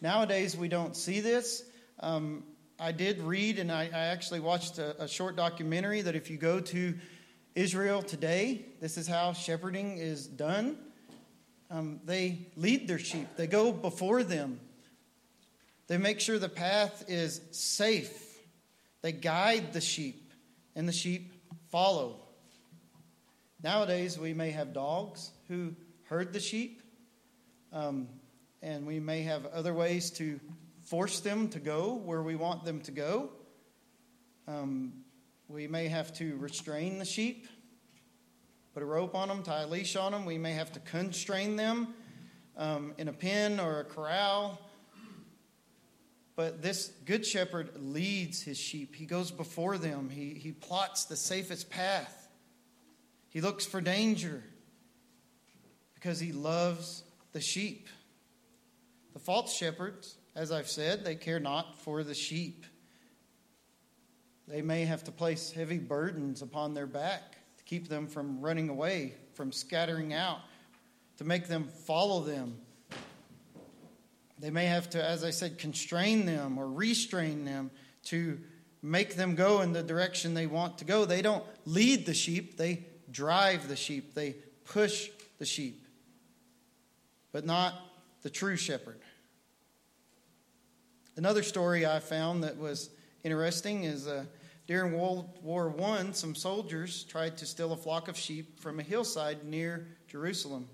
[0.00, 1.64] Nowadays, we don't see this.
[2.00, 2.44] Um,
[2.78, 6.36] I did read, and I, I actually watched a, a, short documentary that if you
[6.36, 6.94] go to
[7.54, 10.76] Israel today, this is how shepherding is done.
[11.70, 14.60] Um, they lead their sheep, they go before them,
[15.86, 18.20] they make sure the path is safe.
[19.02, 20.32] They guide the sheep,
[20.74, 21.32] and the sheep
[21.70, 22.23] follow.
[23.64, 26.82] Nowadays, we may have dogs who herd the sheep,
[27.72, 28.08] um,
[28.60, 30.38] and we may have other ways to
[30.82, 33.30] force them to go where we want them to go.
[34.46, 34.92] Um,
[35.48, 37.48] we may have to restrain the sheep,
[38.74, 40.26] put a rope on them, tie a leash on them.
[40.26, 41.94] We may have to constrain them
[42.58, 44.60] um, in a pen or a corral.
[46.36, 48.94] But this good shepherd leads his sheep.
[48.94, 52.23] He goes before them, he, he plots the safest path.
[53.34, 54.42] He looks for danger
[55.94, 57.88] because he loves the sheep.
[59.12, 62.64] The false shepherds, as I've said, they care not for the sheep.
[64.48, 68.70] They may have to place heavy burdens upon their back to keep them from running
[68.70, 70.38] away, from scattering out,
[71.18, 72.56] to make them follow them
[74.38, 77.70] they may have to, as I said, constrain them or restrain them
[78.04, 78.38] to
[78.82, 81.04] make them go in the direction they want to go.
[81.04, 84.34] They don't lead the sheep, they drive the sheep, they
[84.64, 85.08] push
[85.38, 85.86] the sheep,
[87.32, 87.74] but not
[88.22, 88.98] the true shepherd.
[91.16, 92.90] Another story I found that was
[93.22, 94.24] interesting is uh,
[94.66, 98.82] during World War I, some soldiers tried to steal a flock of sheep from a
[98.82, 100.68] hillside near Jerusalem.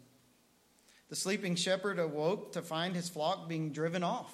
[1.10, 4.32] The sleeping shepherd awoke to find his flock being driven off.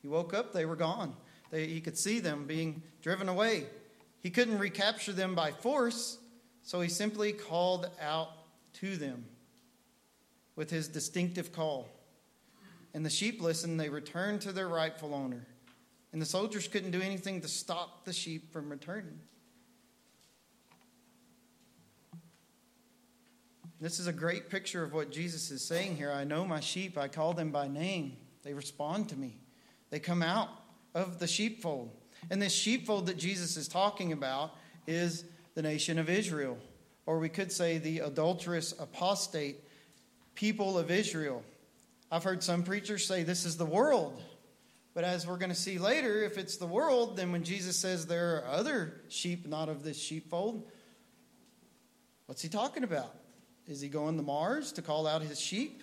[0.00, 1.14] He woke up, they were gone.
[1.50, 3.66] They, he could see them being driven away.
[4.20, 6.18] He couldn't recapture them by force,
[6.68, 8.28] so he simply called out
[8.74, 9.24] to them
[10.54, 11.88] with his distinctive call.
[12.92, 15.46] And the sheep listened, they returned to their rightful owner.
[16.12, 19.18] And the soldiers couldn't do anything to stop the sheep from returning.
[23.80, 26.12] This is a great picture of what Jesus is saying here.
[26.12, 28.18] I know my sheep, I call them by name.
[28.42, 29.38] They respond to me,
[29.88, 30.50] they come out
[30.94, 31.96] of the sheepfold.
[32.30, 34.54] And this sheepfold that Jesus is talking about
[34.86, 35.24] is
[35.58, 36.56] the nation of Israel,
[37.04, 39.56] or we could say the adulterous, apostate
[40.36, 41.42] people of Israel.
[42.12, 44.22] I've heard some preachers say this is the world.
[44.94, 48.06] But as we're going to see later, if it's the world, then when Jesus says
[48.06, 50.62] there are other sheep not of this sheepfold,
[52.26, 53.12] what's he talking about?
[53.66, 55.82] Is he going to Mars to call out his sheep?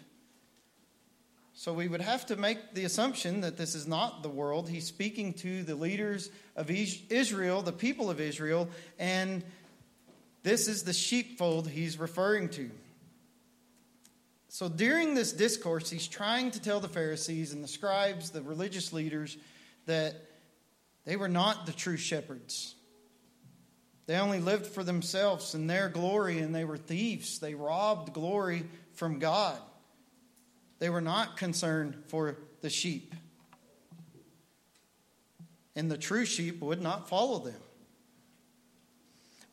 [1.57, 4.69] So we would have to make the assumption that this is not the world.
[4.69, 8.69] He's speaking to the leaders of Israel, the people of Israel,
[8.99, 9.43] and
[10.45, 12.69] this is the sheepfold he's referring to.
[14.47, 18.93] So during this discourse, he's trying to tell the Pharisees and the scribes, the religious
[18.93, 19.37] leaders,
[19.87, 20.13] that
[21.03, 22.75] they were not the true shepherds.
[24.05, 27.39] They only lived for themselves and their glory, and they were thieves.
[27.39, 29.57] They robbed glory from God.
[30.77, 33.15] They were not concerned for the sheep.
[35.75, 37.64] And the true sheep would not follow them.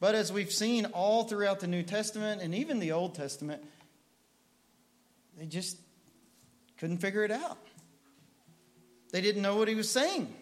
[0.02, 3.62] But as we've seen all throughout the New Testament and even the Old Testament,
[5.38, 5.76] they just
[6.78, 7.56] couldn't figure it out.
[9.12, 10.34] They didn't know what he was saying.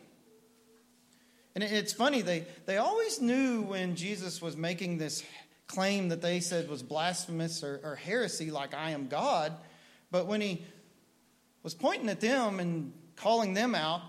[1.55, 5.23] And it's funny, they, they always knew when Jesus was making this
[5.67, 9.53] claim that they said was blasphemous or, or heresy, like I am God.
[10.11, 10.65] But when he
[11.63, 14.01] was pointing at them and calling them out,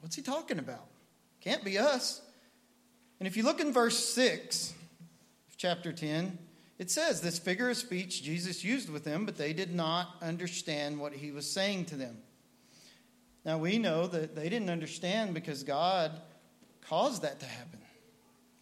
[0.00, 0.86] what's he talking about?
[1.40, 2.20] Can't be us.
[3.18, 4.74] And if you look in verse 6
[5.50, 6.38] of chapter 10,
[6.78, 11.00] it says this figure of speech Jesus used with them, but they did not understand
[11.00, 12.18] what he was saying to them.
[13.44, 16.20] Now we know that they didn't understand because God
[16.88, 17.80] caused that to happen.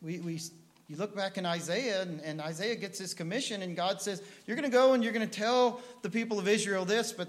[0.01, 0.41] We, we,
[0.89, 4.57] you look back in Isaiah, and, and Isaiah gets his commission, and God says, You're
[4.57, 7.29] going to go and you're going to tell the people of Israel this, but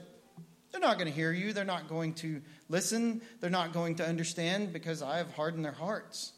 [0.71, 1.53] they're not going to hear you.
[1.53, 3.21] They're not going to listen.
[3.39, 6.33] They're not going to understand because I have hardened their hearts.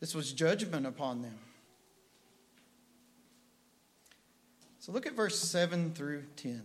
[0.00, 1.38] This was judgment upon them.
[4.78, 6.62] So look at verse 7 through 10.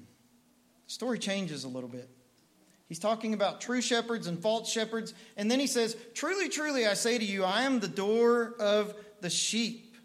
[0.86, 2.10] The story changes a little bit.
[2.88, 5.14] He's talking about true shepherds and false shepherds.
[5.36, 8.94] And then he says, Truly, truly, I say to you, I am the door of
[9.22, 9.96] the sheep.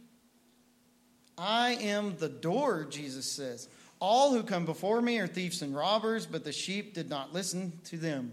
[1.37, 3.68] I am the door, Jesus says.
[4.01, 7.72] All who come before me are thieves and robbers, but the sheep did not listen
[7.85, 8.33] to them.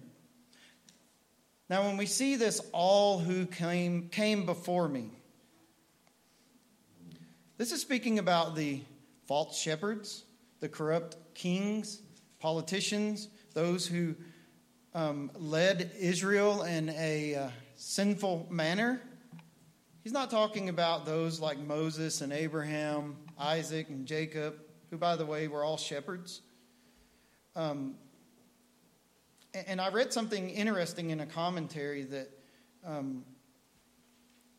[1.68, 5.10] Now, when we see this, all who came, came before me,
[7.58, 8.82] this is speaking about the
[9.28, 10.26] false shepherds,
[10.60, 12.02] the corrupt kings,
[12.40, 14.14] politicians, those who
[14.94, 19.02] um, led Israel in a uh, sinful manner.
[20.04, 24.60] He's not talking about those like Moses and Abraham, Isaac and Jacob,
[24.92, 26.42] who, by the way, were all shepherds.
[27.56, 27.96] Um,
[29.68, 32.30] and I read something interesting in a commentary that
[32.86, 33.24] um,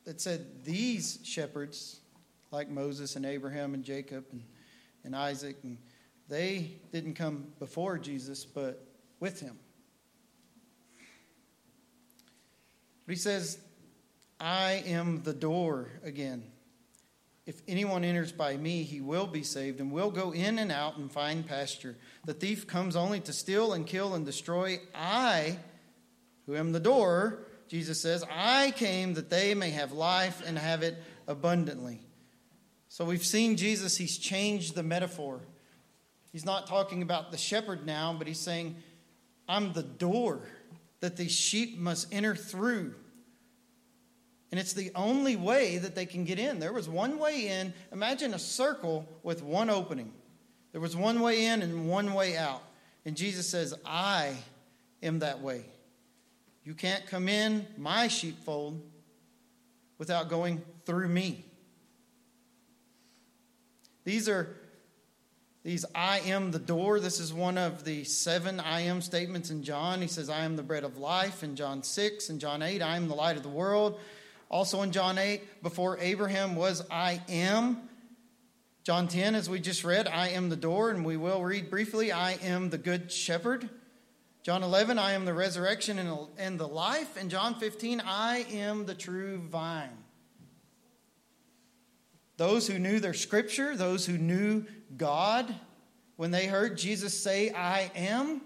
[0.04, 2.00] that said these shepherds,
[2.50, 4.42] like Moses and Abraham and Jacob and,
[5.04, 5.78] and Isaac, and
[6.28, 8.86] they didn't come before Jesus, but
[9.20, 9.58] with him.
[13.06, 13.58] But he says,
[14.40, 16.44] I am the door again.
[17.46, 20.96] If anyone enters by me, he will be saved and will go in and out
[20.96, 21.96] and find pasture.
[22.26, 24.80] The thief comes only to steal and kill and destroy.
[24.94, 25.58] I,
[26.44, 30.82] who am the door, Jesus says, I came that they may have life and have
[30.82, 32.00] it abundantly.
[32.88, 35.40] So we've seen Jesus, he's changed the metaphor.
[36.32, 38.76] He's not talking about the shepherd now, but he's saying,
[39.48, 40.40] I'm the door
[40.98, 42.94] that these sheep must enter through.
[44.50, 46.58] And it's the only way that they can get in.
[46.58, 47.72] There was one way in.
[47.92, 50.12] Imagine a circle with one opening.
[50.76, 52.62] There was one way in and one way out.
[53.06, 54.36] And Jesus says, I
[55.02, 55.64] am that way.
[56.64, 58.82] You can't come in my sheepfold
[59.96, 61.46] without going through me.
[64.04, 64.54] These are
[65.62, 67.00] these I am the door.
[67.00, 70.02] This is one of the seven I am statements in John.
[70.02, 72.28] He says, I am the bread of life in John 6.
[72.28, 73.98] and John 8, I am the light of the world.
[74.50, 77.88] Also in John 8, before Abraham was I am.
[78.86, 82.12] John 10, as we just read, I am the door, and we will read briefly,
[82.12, 83.68] I am the good shepherd.
[84.44, 85.98] John 11, I am the resurrection
[86.38, 87.16] and the life.
[87.16, 89.90] And John 15, I am the true vine.
[92.36, 94.64] Those who knew their scripture, those who knew
[94.96, 95.52] God,
[96.14, 98.40] when they heard Jesus say, I am,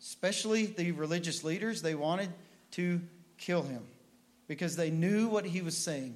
[0.00, 2.30] especially the religious leaders, they wanted
[2.70, 3.02] to
[3.36, 3.82] kill him
[4.48, 6.14] because they knew what he was saying.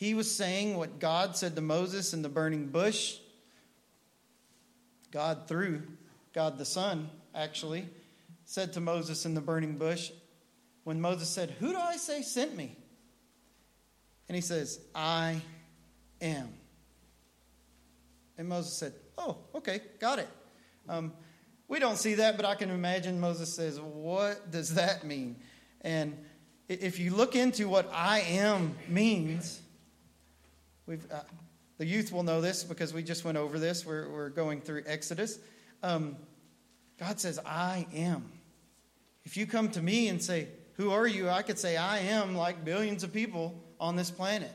[0.00, 3.18] He was saying what God said to Moses in the burning bush.
[5.10, 5.82] God, through
[6.32, 7.86] God the Son, actually,
[8.46, 10.10] said to Moses in the burning bush
[10.84, 12.74] when Moses said, Who do I say sent me?
[14.26, 15.42] And he says, I
[16.22, 16.48] am.
[18.38, 20.28] And Moses said, Oh, okay, got it.
[20.88, 21.12] Um,
[21.68, 25.36] we don't see that, but I can imagine Moses says, What does that mean?
[25.82, 26.16] And
[26.70, 29.60] if you look into what I am means,
[30.90, 31.20] we've, uh,
[31.78, 33.86] The youth will know this because we just went over this.
[33.86, 35.38] We're, we're going through Exodus.
[35.84, 36.16] Um,
[36.98, 38.30] God says, I am.
[39.24, 41.30] If you come to me and say, Who are you?
[41.30, 44.52] I could say, I am like billions of people on this planet.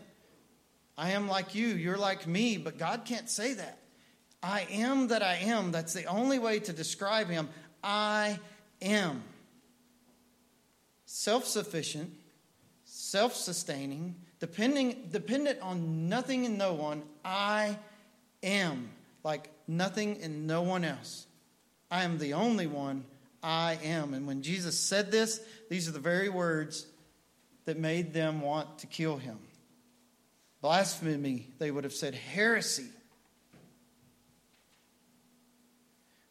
[0.97, 1.67] I am like you.
[1.67, 2.57] You're like me.
[2.57, 3.79] But God can't say that.
[4.43, 5.71] I am that I am.
[5.71, 7.47] That's the only way to describe him.
[7.81, 8.39] I
[8.81, 9.23] am.
[11.05, 12.11] Self sufficient,
[12.83, 14.15] self sustaining,
[14.45, 17.01] depending, dependent on nothing and no one.
[17.23, 17.79] I
[18.43, 18.91] am
[19.23, 21.25] like nothing and no one else.
[21.89, 23.05] I am the only one.
[23.41, 24.13] I am.
[24.13, 26.85] And when Jesus said this, these are the very words
[27.65, 29.39] that made them want to kill him.
[30.61, 32.85] Blasphemy, they would have said, heresy.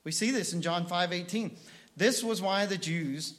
[0.04, 1.56] We see this in John 5 18.
[1.96, 3.34] This was why the Jews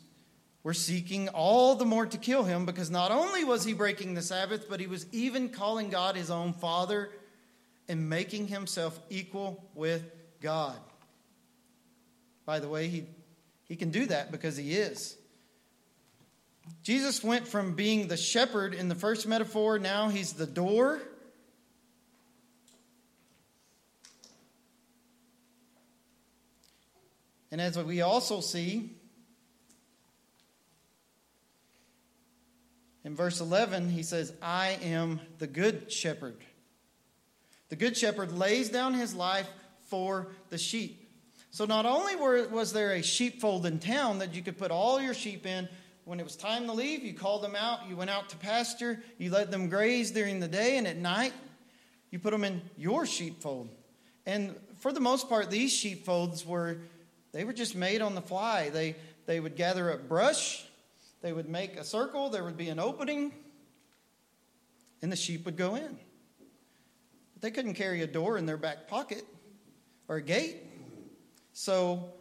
[0.66, 4.22] were seeking all the more to kill him, because not only was he breaking the
[4.24, 7.12] Sabbath, but he was even calling God his own Father
[7.88, 10.02] and making himself equal with
[10.42, 10.76] God.
[12.48, 13.06] By the way, he,
[13.66, 15.16] he can do that because he is.
[16.82, 21.00] Jesus went from being the shepherd in the first metaphor, now he's the door.
[27.52, 28.96] And as we also see
[33.06, 36.36] in verse 11, he says, I am the good shepherd.
[37.70, 39.48] The good shepherd lays down his life
[39.88, 41.08] for the sheep.
[41.52, 45.00] So not only were, was there a sheepfold in town that you could put all
[45.00, 45.70] your sheep in,
[46.04, 49.02] when it was time to leave, you called them out, you went out to pasture,
[49.18, 51.34] you let them graze during the day, and at night,
[52.12, 53.70] you put them in your sheepfold.
[54.26, 56.78] And for the most part, these sheepfolds were
[57.34, 58.70] they were just made on the fly.
[58.70, 58.96] They
[59.26, 60.66] they would gather up brush,
[61.22, 63.34] they would make a circle, there would be an opening,
[65.02, 65.98] and the sheep would go in.
[67.34, 69.24] But they couldn't carry a door in their back pocket
[70.08, 70.58] or a gate.
[71.54, 72.14] So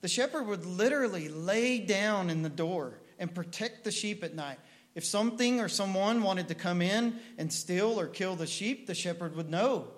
[0.00, 4.58] the shepherd would literally lay down in the door and protect the sheep at night.
[4.94, 8.94] If something or someone wanted to come in and steal or kill the sheep, the
[8.94, 9.88] shepherd would know.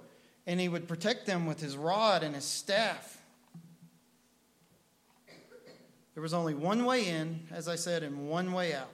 [0.47, 3.23] And he would protect them with his rod and his staff.
[6.15, 8.91] There was only one way in, as I said, and one way out.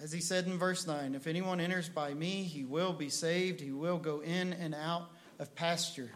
[0.00, 3.60] As he said in verse 9, if anyone enters by me, he will be saved.
[3.60, 6.10] He will go in and out of pasture.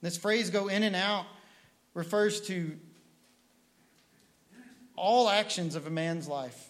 [0.00, 1.26] This phrase, go in and out,
[1.94, 2.78] refers to
[4.96, 6.68] all actions of a man's life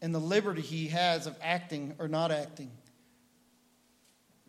[0.00, 2.70] and the liberty he has of acting or not acting.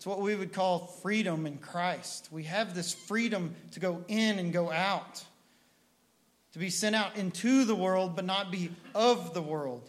[0.01, 2.29] It's what we would call freedom in Christ.
[2.31, 5.23] We have this freedom to go in and go out,
[6.53, 9.87] to be sent out into the world, but not be of the world.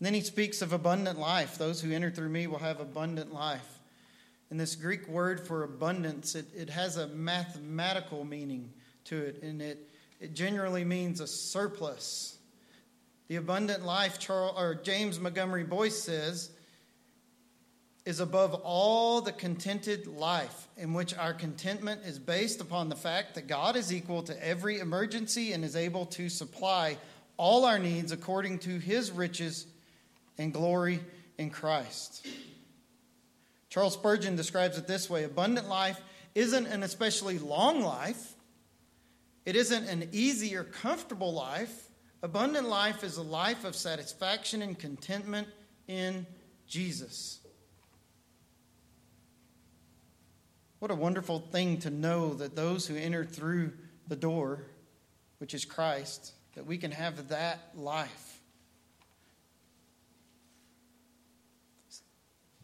[0.00, 1.56] And then he speaks of abundant life.
[1.56, 3.78] Those who enter through me will have abundant life.
[4.50, 8.72] And this Greek word for abundance, it, it has a mathematical meaning
[9.04, 9.88] to it, and it,
[10.24, 12.38] it generally means a surplus.
[13.28, 16.50] The abundant life, Charles, or James Montgomery Boice says,
[18.06, 23.34] is above all the contented life, in which our contentment is based upon the fact
[23.34, 26.96] that God is equal to every emergency and is able to supply
[27.36, 29.66] all our needs according to his riches
[30.38, 31.00] and glory
[31.36, 32.26] in Christ.
[33.68, 36.00] Charles Spurgeon describes it this way abundant life
[36.34, 38.33] isn't an especially long life,
[39.44, 41.88] it isn't an easy or comfortable life.
[42.22, 45.48] Abundant life is a life of satisfaction and contentment
[45.86, 46.26] in
[46.66, 47.40] Jesus.
[50.78, 53.72] What a wonderful thing to know that those who enter through
[54.08, 54.64] the door,
[55.38, 58.40] which is Christ, that we can have that life.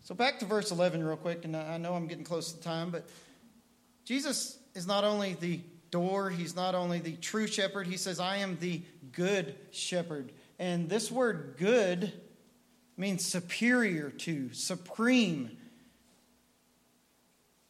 [0.02, 2.90] So back to verse 11, real quick, and I know I'm getting close to time,
[2.90, 3.08] but
[4.04, 5.60] Jesus is not only the
[5.90, 8.82] door, he's not only the true shepherd, he says, I am the
[9.12, 10.32] good shepherd.
[10.58, 12.12] And this word good
[12.96, 15.56] means superior to, supreme.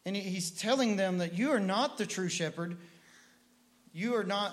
[0.05, 2.77] And he's telling them that you are not the true shepherd.
[3.93, 4.53] You are not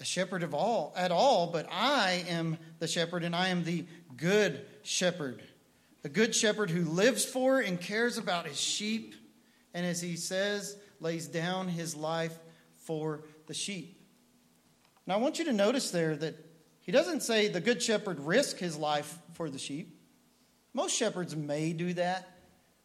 [0.00, 3.84] a shepherd of all at all, but I am the shepherd and I am the
[4.16, 5.42] good shepherd
[6.04, 9.14] a good shepherd who lives for and cares about his sheep,
[9.74, 12.38] and as he says, lays down his life
[12.80, 14.00] for the sheep.
[15.06, 16.36] Now, I want you to notice there that
[16.80, 20.00] he doesn't say the good shepherd risk his life for the sheep.
[20.72, 22.28] Most shepherds may do that,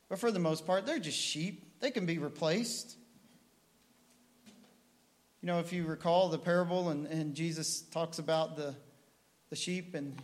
[0.10, 1.80] but for the most part, they're just sheep.
[1.80, 2.98] They can be replaced.
[5.42, 8.76] You know, if you recall the parable, and, and Jesus talks about the,
[9.50, 10.20] the sheep and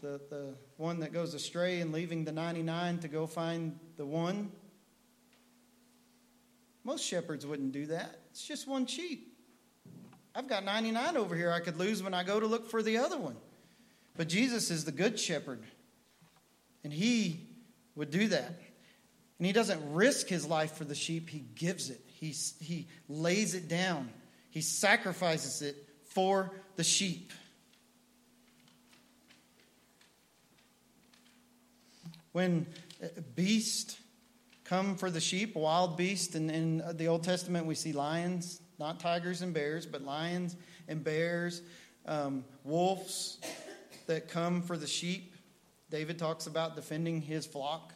[0.00, 4.50] the, the one that goes astray and leaving the 99 to go find the one.
[6.82, 8.21] Most shepherds wouldn't do that.
[8.32, 9.36] It's just one sheep.
[10.34, 12.96] I've got 99 over here I could lose when I go to look for the
[12.96, 13.36] other one.
[14.16, 15.62] But Jesus is the good shepherd,
[16.82, 17.46] and he
[17.94, 18.58] would do that.
[19.38, 23.54] And he doesn't risk his life for the sheep, he gives it, he, he lays
[23.54, 24.08] it down,
[24.48, 25.76] he sacrifices it
[26.06, 27.32] for the sheep.
[32.32, 32.66] When
[33.34, 33.98] beasts
[34.72, 38.98] come for the sheep, wild beasts, and in the Old Testament we see lions, not
[38.98, 40.56] tigers and bears, but lions
[40.88, 41.60] and bears,
[42.06, 43.38] um, wolves
[44.06, 45.34] that come for the sheep.
[45.90, 47.92] David talks about defending his flock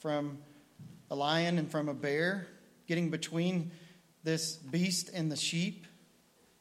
[0.00, 0.36] from
[1.10, 2.46] a lion and from a bear,
[2.86, 3.70] getting between
[4.22, 5.86] this beast and the sheep.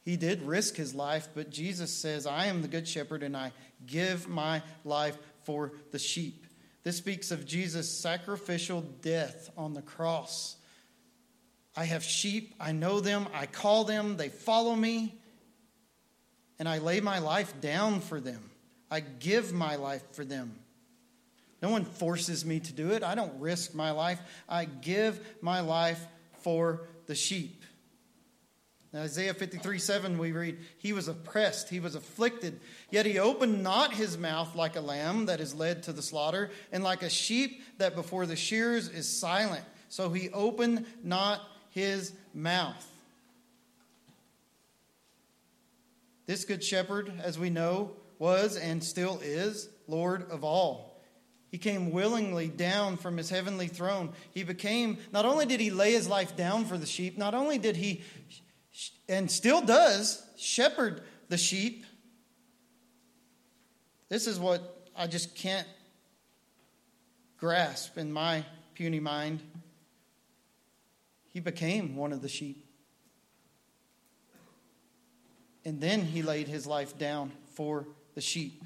[0.05, 3.51] He did risk his life, but Jesus says, I am the good shepherd and I
[3.85, 6.40] give my life for the sheep.
[6.83, 10.55] This speaks of Jesus' sacrificial death on the cross.
[11.75, 15.15] I have sheep, I know them, I call them, they follow me,
[16.59, 18.49] and I lay my life down for them.
[18.89, 20.59] I give my life for them.
[21.61, 23.03] No one forces me to do it.
[23.03, 24.19] I don't risk my life.
[24.49, 26.03] I give my life
[26.39, 27.60] for the sheep.
[28.93, 33.63] Now, Isaiah 53 7, we read, He was oppressed, he was afflicted, yet he opened
[33.63, 37.09] not his mouth like a lamb that is led to the slaughter, and like a
[37.09, 39.63] sheep that before the shears is silent.
[39.87, 42.87] So he opened not his mouth.
[46.25, 51.01] This good shepherd, as we know, was and still is Lord of all.
[51.49, 54.13] He came willingly down from his heavenly throne.
[54.31, 57.57] He became, not only did he lay his life down for the sheep, not only
[57.57, 58.03] did he
[59.07, 61.85] and still does shepherd the sheep.
[64.09, 65.67] This is what I just can't
[67.37, 69.41] grasp in my puny mind.
[71.29, 72.65] He became one of the sheep.
[75.63, 78.63] And then he laid his life down for the sheep.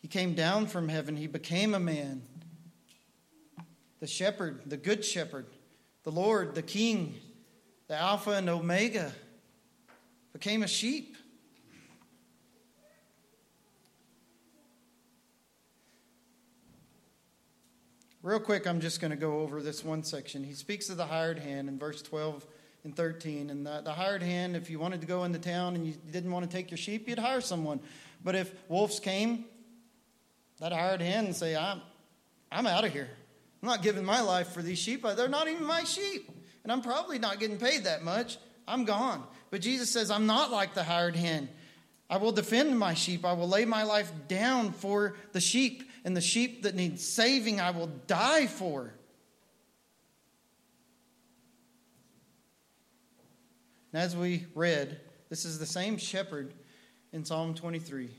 [0.00, 1.16] He came down from heaven.
[1.16, 2.22] He became a man.
[4.00, 5.46] The shepherd, the good shepherd,
[6.02, 7.14] the Lord, the king,
[7.88, 9.12] the Alpha and Omega,
[10.32, 11.16] became a sheep.
[18.22, 20.44] Real quick, I'm just going to go over this one section.
[20.44, 22.46] He speaks of the hired hand in verse 12
[22.84, 23.50] and 13.
[23.50, 26.30] And the, the hired hand, if you wanted to go into town and you didn't
[26.30, 27.80] want to take your sheep, you'd hire someone.
[28.22, 29.44] But if wolves came,
[30.60, 31.82] that hired hand and say, I'm,
[32.52, 33.08] I'm out of here.
[33.60, 35.02] I'm not giving my life for these sheep.
[35.02, 36.30] They're not even my sheep
[36.62, 38.38] and I'm probably not getting paid that much.
[38.66, 39.24] I'm gone.
[39.50, 41.48] But Jesus says, I'm not like the hired hen.
[42.08, 43.24] I will defend my sheep.
[43.24, 47.60] I will lay my life down for the sheep, and the sheep that need saving,
[47.60, 48.92] I will die for.
[53.92, 56.52] And as we read, this is the same shepherd
[57.12, 58.10] in Psalm 23.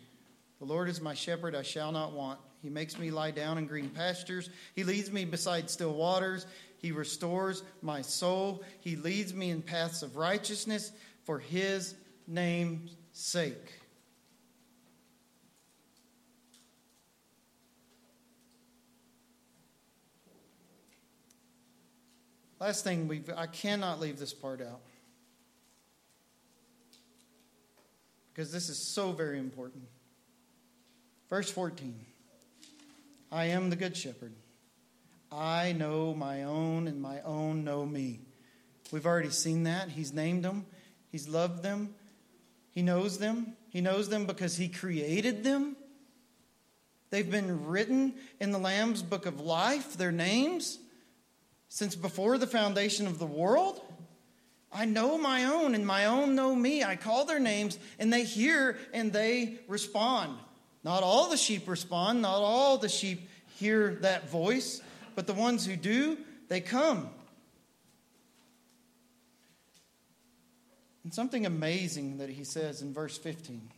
[0.59, 2.39] The Lord is my shepherd, I shall not want.
[2.61, 4.49] He makes me lie down in green pastures.
[4.75, 6.45] He leads me beside still waters.
[6.83, 8.61] He restores my soul.
[8.81, 10.91] He leads me in paths of righteousness
[11.23, 11.95] for his
[12.27, 13.79] name's sake.
[22.59, 24.81] Last thing, we I cannot leave this part out.
[28.33, 29.83] Because this is so very important.
[31.29, 31.95] Verse 14
[33.31, 34.33] I am the good shepherd.
[35.35, 38.19] I know my own, and my own know me.
[38.91, 39.89] We've already seen that.
[39.89, 40.65] He's named them,
[41.11, 41.95] He's loved them,
[42.71, 43.55] He knows them.
[43.69, 45.75] He knows them because He created them.
[47.09, 50.77] They've been written in the Lamb's book of life, their names,
[51.69, 53.81] since before the foundation of the world.
[54.71, 56.83] I know my own, and my own know me.
[56.83, 60.37] I call their names, and they hear and they respond.
[60.83, 63.27] Not all the sheep respond, not all the sheep
[63.57, 64.81] hear that voice,
[65.15, 67.09] but the ones who do, they come.
[71.03, 73.69] And something amazing that he says in verse 15.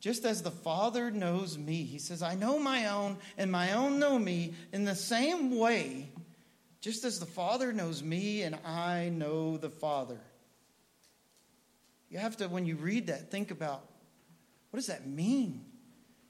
[0.00, 3.98] Just as the Father knows me, he says, I know my own, and my own
[3.98, 6.10] know me in the same way,
[6.80, 10.20] just as the Father knows me, and I know the Father.
[12.08, 13.84] You have to, when you read that, think about
[14.70, 15.65] what does that mean?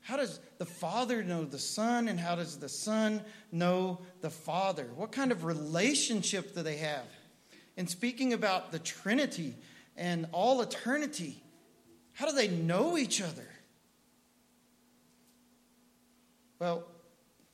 [0.07, 4.88] How does the Father know the Son, and how does the Son know the Father?
[4.94, 7.07] What kind of relationship do they have?
[7.76, 9.57] And speaking about the Trinity,
[9.96, 11.42] and all eternity.
[12.12, 13.48] How do they know each other?
[16.59, 16.84] Well,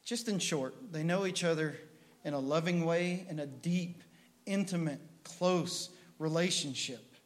[0.04, 1.76] just in short, they know each other
[2.24, 4.02] in a loving way, in a deep,
[4.46, 7.16] intimate, close relationship.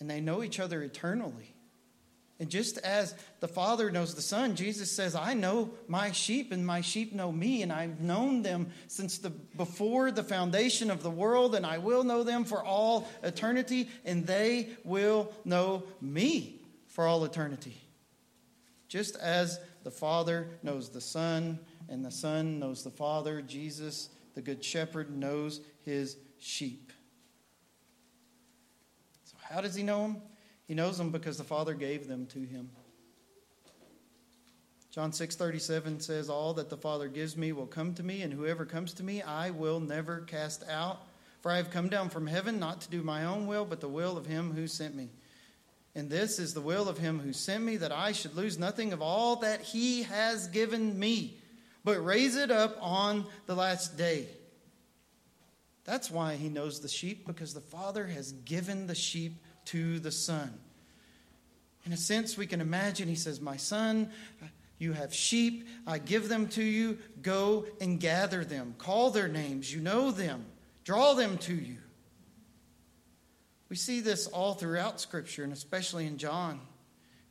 [0.00, 1.54] And they know each other eternally.
[2.40, 6.64] And just as the Father knows the Son, Jesus says, I know my sheep and
[6.64, 11.10] my sheep know me, and I've known them since the before the foundation of the
[11.10, 17.08] world, and I will know them for all eternity, and they will know me for
[17.08, 17.76] all eternity.
[18.86, 21.58] Just as the Father knows the Son,
[21.88, 26.92] and the Son knows the Father, Jesus, the Good Shepherd, knows his sheep.
[29.24, 30.22] So, how does he know them?
[30.68, 32.70] He knows them because the Father gave them to him.
[34.90, 38.66] John 6:37 says all that the Father gives me will come to me and whoever
[38.66, 41.00] comes to me I will never cast out
[41.40, 43.88] for I have come down from heaven not to do my own will but the
[43.88, 45.08] will of him who sent me.
[45.94, 48.92] And this is the will of him who sent me that I should lose nothing
[48.92, 51.38] of all that he has given me
[51.82, 54.28] but raise it up on the last day.
[55.84, 60.12] That's why he knows the sheep because the Father has given the sheep to the
[60.12, 60.52] Son.
[61.86, 64.10] In a sense, we can imagine he says, My son,
[64.78, 65.66] you have sheep.
[65.86, 66.98] I give them to you.
[67.22, 68.74] Go and gather them.
[68.78, 69.72] Call their names.
[69.72, 70.44] You know them.
[70.84, 71.78] Draw them to you.
[73.68, 76.60] We see this all throughout Scripture, and especially in John.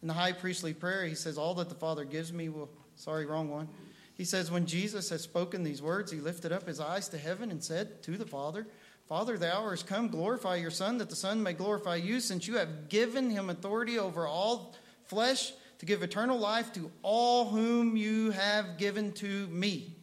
[0.01, 2.69] In the high priestly prayer, he says, All that the Father gives me will.
[2.95, 3.67] Sorry, wrong one.
[4.15, 7.51] He says, When Jesus has spoken these words, he lifted up his eyes to heaven
[7.51, 8.67] and said to the Father,
[9.07, 10.09] Father, the hour has come.
[10.09, 13.97] Glorify your Son, that the Son may glorify you, since you have given him authority
[13.97, 19.95] over all flesh to give eternal life to all whom you have given to me.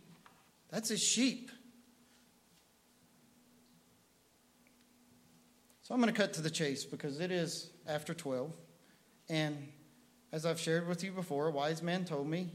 [0.71, 1.51] That's his sheep.
[5.83, 8.53] So I'm going to cut to the chase because it is after 12.
[9.29, 9.69] And
[10.33, 12.51] as I've shared with you before, a wise man told me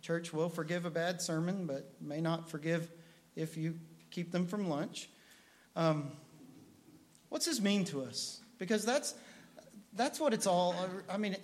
[0.00, 2.90] church will forgive a bad sermon, but may not forgive
[3.36, 3.74] if you
[4.10, 5.08] keep them from lunch.
[5.76, 6.10] Um,
[7.28, 8.40] what's this mean to us?
[8.58, 9.14] Because that's
[9.94, 10.74] that's what it's all.
[11.08, 11.36] I mean,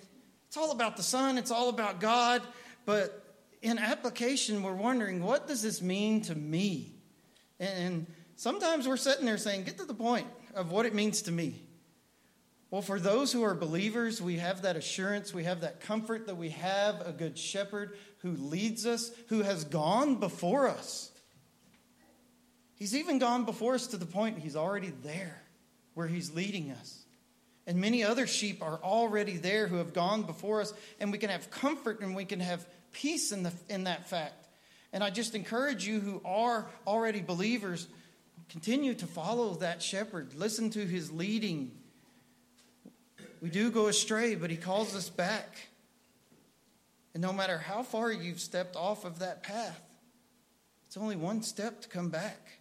[0.47, 1.37] it's all about the Son.
[1.37, 2.41] It's all about God.
[2.85, 3.23] But
[3.61, 6.93] in application, we're wondering, what does this mean to me?
[7.59, 11.31] And sometimes we're sitting there saying, get to the point of what it means to
[11.31, 11.63] me.
[12.69, 16.35] Well, for those who are believers, we have that assurance, we have that comfort that
[16.35, 21.11] we have a good shepherd who leads us, who has gone before us.
[22.77, 25.41] He's even gone before us to the point he's already there
[25.95, 27.05] where he's leading us.
[27.65, 31.31] And many other sheep are already there who have gone before us, and we can
[31.31, 34.47] have comfort and we can have peace in, the, in that fact.
[34.93, 37.87] And I just encourage you who are already believers,
[38.47, 41.71] continue to follow that shepherd, listen to his leading.
[43.41, 45.57] We do go astray, but he calls us back.
[47.15, 49.81] And no matter how far you've stepped off of that path,
[50.85, 52.56] it's only one step to come back.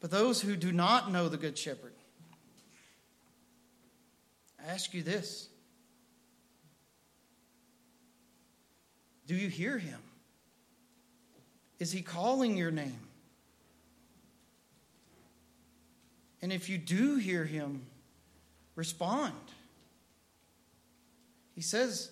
[0.00, 1.92] But those who do not know the Good Shepherd,
[4.58, 5.48] I ask you this
[9.26, 10.00] Do you hear him?
[11.78, 12.98] Is he calling your name?
[16.42, 17.82] And if you do hear him,
[18.74, 19.34] respond.
[21.54, 22.10] He says,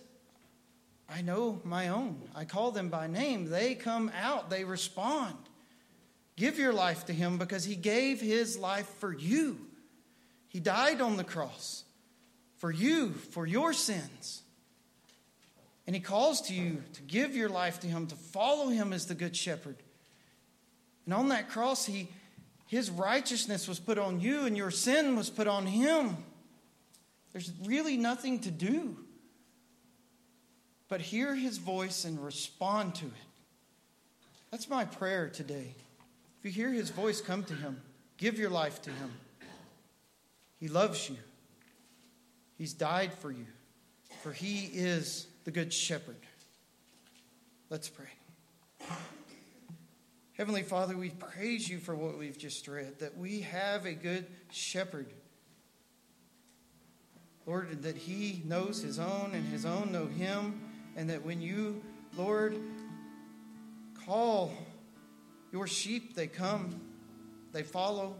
[1.09, 2.21] I know my own.
[2.35, 3.49] I call them by name.
[3.49, 5.37] They come out, they respond.
[6.39, 9.59] Give your life to him because he gave his life for you.
[10.47, 11.83] He died on the cross
[12.59, 14.43] for you, for your sins.
[15.85, 19.07] And he calls to you to give your life to him, to follow him as
[19.07, 19.75] the good shepherd.
[21.07, 22.07] And on that cross, he,
[22.69, 26.19] his righteousness was put on you, and your sin was put on him.
[27.33, 28.97] There's really nothing to do
[30.89, 33.13] but hear his voice and respond to it.
[34.53, 35.75] That's my prayer today.
[36.49, 37.79] You hear his voice, come to him.
[38.17, 39.11] Give your life to him.
[40.59, 41.17] He loves you.
[42.57, 43.45] He's died for you,
[44.23, 46.17] for he is the good shepherd.
[47.69, 48.89] Let's pray.
[50.39, 54.25] Heavenly Father, we praise you for what we've just read, that we have a good
[54.51, 55.13] shepherd.
[57.45, 60.63] Lord, that he knows his own and his own know him,
[60.97, 61.83] and that when you,
[62.17, 62.59] Lord,
[64.07, 64.51] call
[65.53, 66.81] your sheep, they come,
[67.53, 68.15] they follow.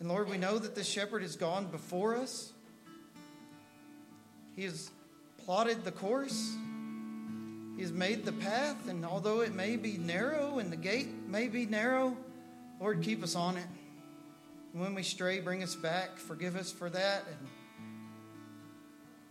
[0.00, 2.52] And Lord, we know that the shepherd has gone before us.
[4.56, 4.90] He has
[5.44, 6.54] plotted the course,
[7.76, 11.48] He has made the path, and although it may be narrow and the gate may
[11.48, 12.16] be narrow,
[12.80, 13.66] Lord, keep us on it.
[14.72, 16.16] And when we stray, bring us back.
[16.16, 17.48] Forgive us for that and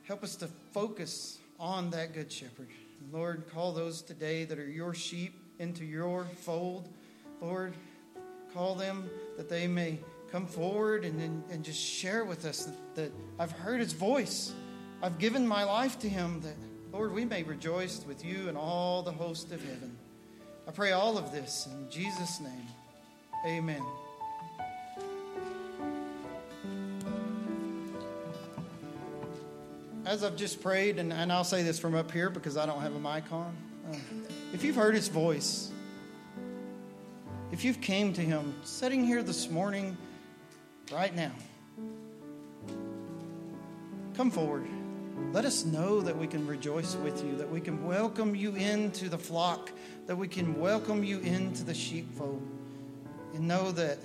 [0.04, 2.70] help us to focus on that good shepherd.
[3.00, 6.88] And Lord, call those today that are your sheep into your fold.
[7.42, 7.76] Lord,
[8.54, 10.00] call them that they may
[10.32, 14.54] come forward and, and, and just share with us that, that I've heard his voice.
[15.02, 16.56] I've given my life to him that,
[16.92, 19.96] Lord, we may rejoice with you and all the host of heaven.
[20.68, 22.68] I pray all of this in Jesus' name.
[23.46, 23.84] Amen.
[30.06, 32.82] As I've just prayed, and, and I'll say this from up here because I don't
[32.82, 33.56] have a mic on
[34.54, 35.72] if you've heard his voice,
[37.52, 39.98] if you've came to him sitting here this morning,
[40.92, 41.32] right now,
[44.16, 44.68] come forward.
[45.32, 49.10] Let us know that we can rejoice with you, that we can welcome you into
[49.10, 49.72] the flock,
[50.08, 52.42] that we can welcome you into the sheepfold,
[53.34, 54.00] and know that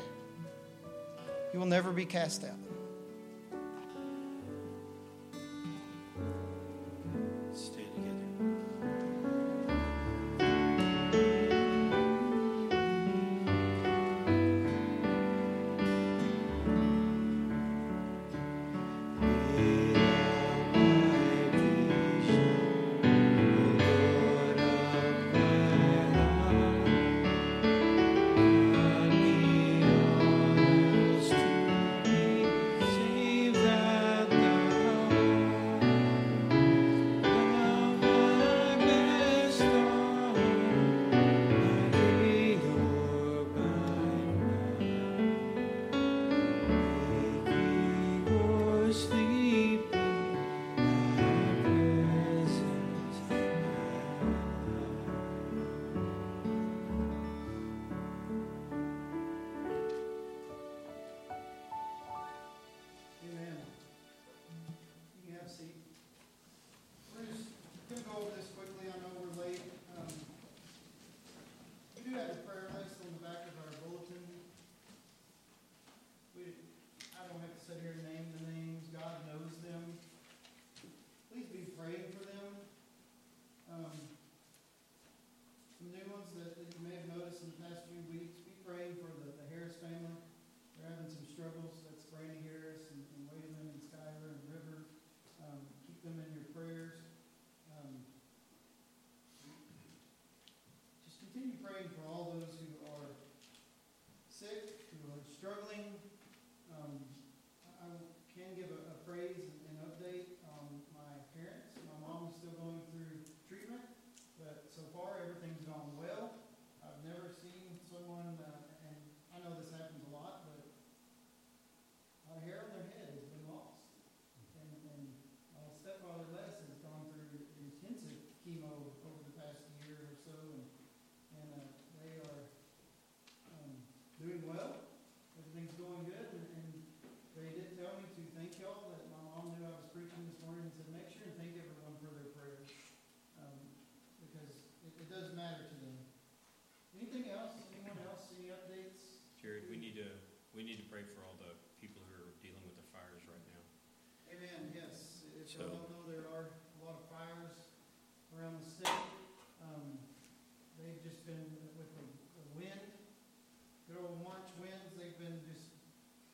[1.52, 2.63] you will never be cast out.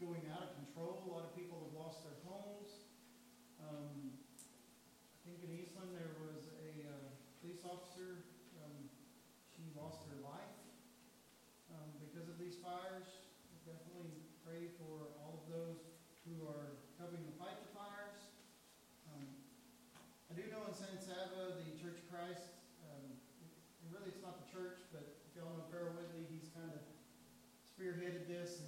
[0.00, 1.04] going out of control.
[1.04, 2.88] A lot of people have lost their homes.
[3.60, 7.12] Um, I think in Eastland there was a uh,
[7.44, 8.24] police officer.
[8.64, 8.88] Um,
[9.52, 10.56] she lost her life
[11.68, 13.12] um, because of these fires.
[13.52, 15.84] We definitely pray for all of those
[16.24, 18.24] who are helping to fight the fires.
[19.12, 19.28] Um,
[20.32, 22.56] I do know in San Saba, the Church of Christ,
[22.88, 23.20] um,
[23.92, 26.80] really it's not the church, but if y'all know Farrell Whitley, he's kind of
[27.68, 28.64] spearheaded this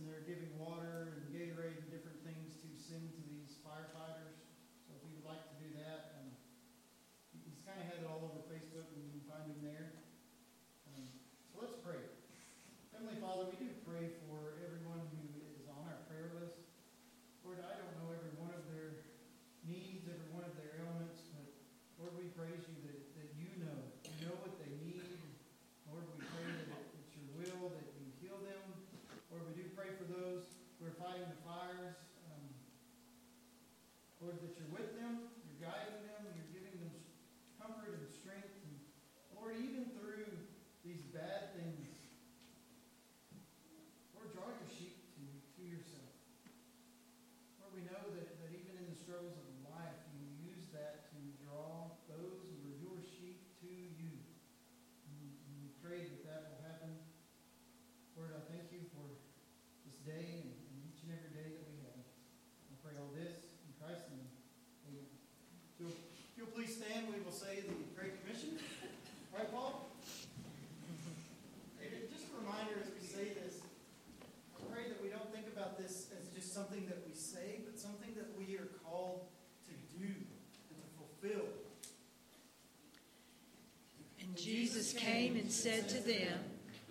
[84.97, 86.39] Came and said to them,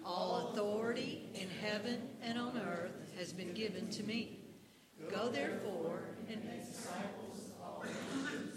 [0.06, 4.40] All authority in heaven and on earth has been given to me.
[5.10, 8.51] Go therefore and make disciples of all nations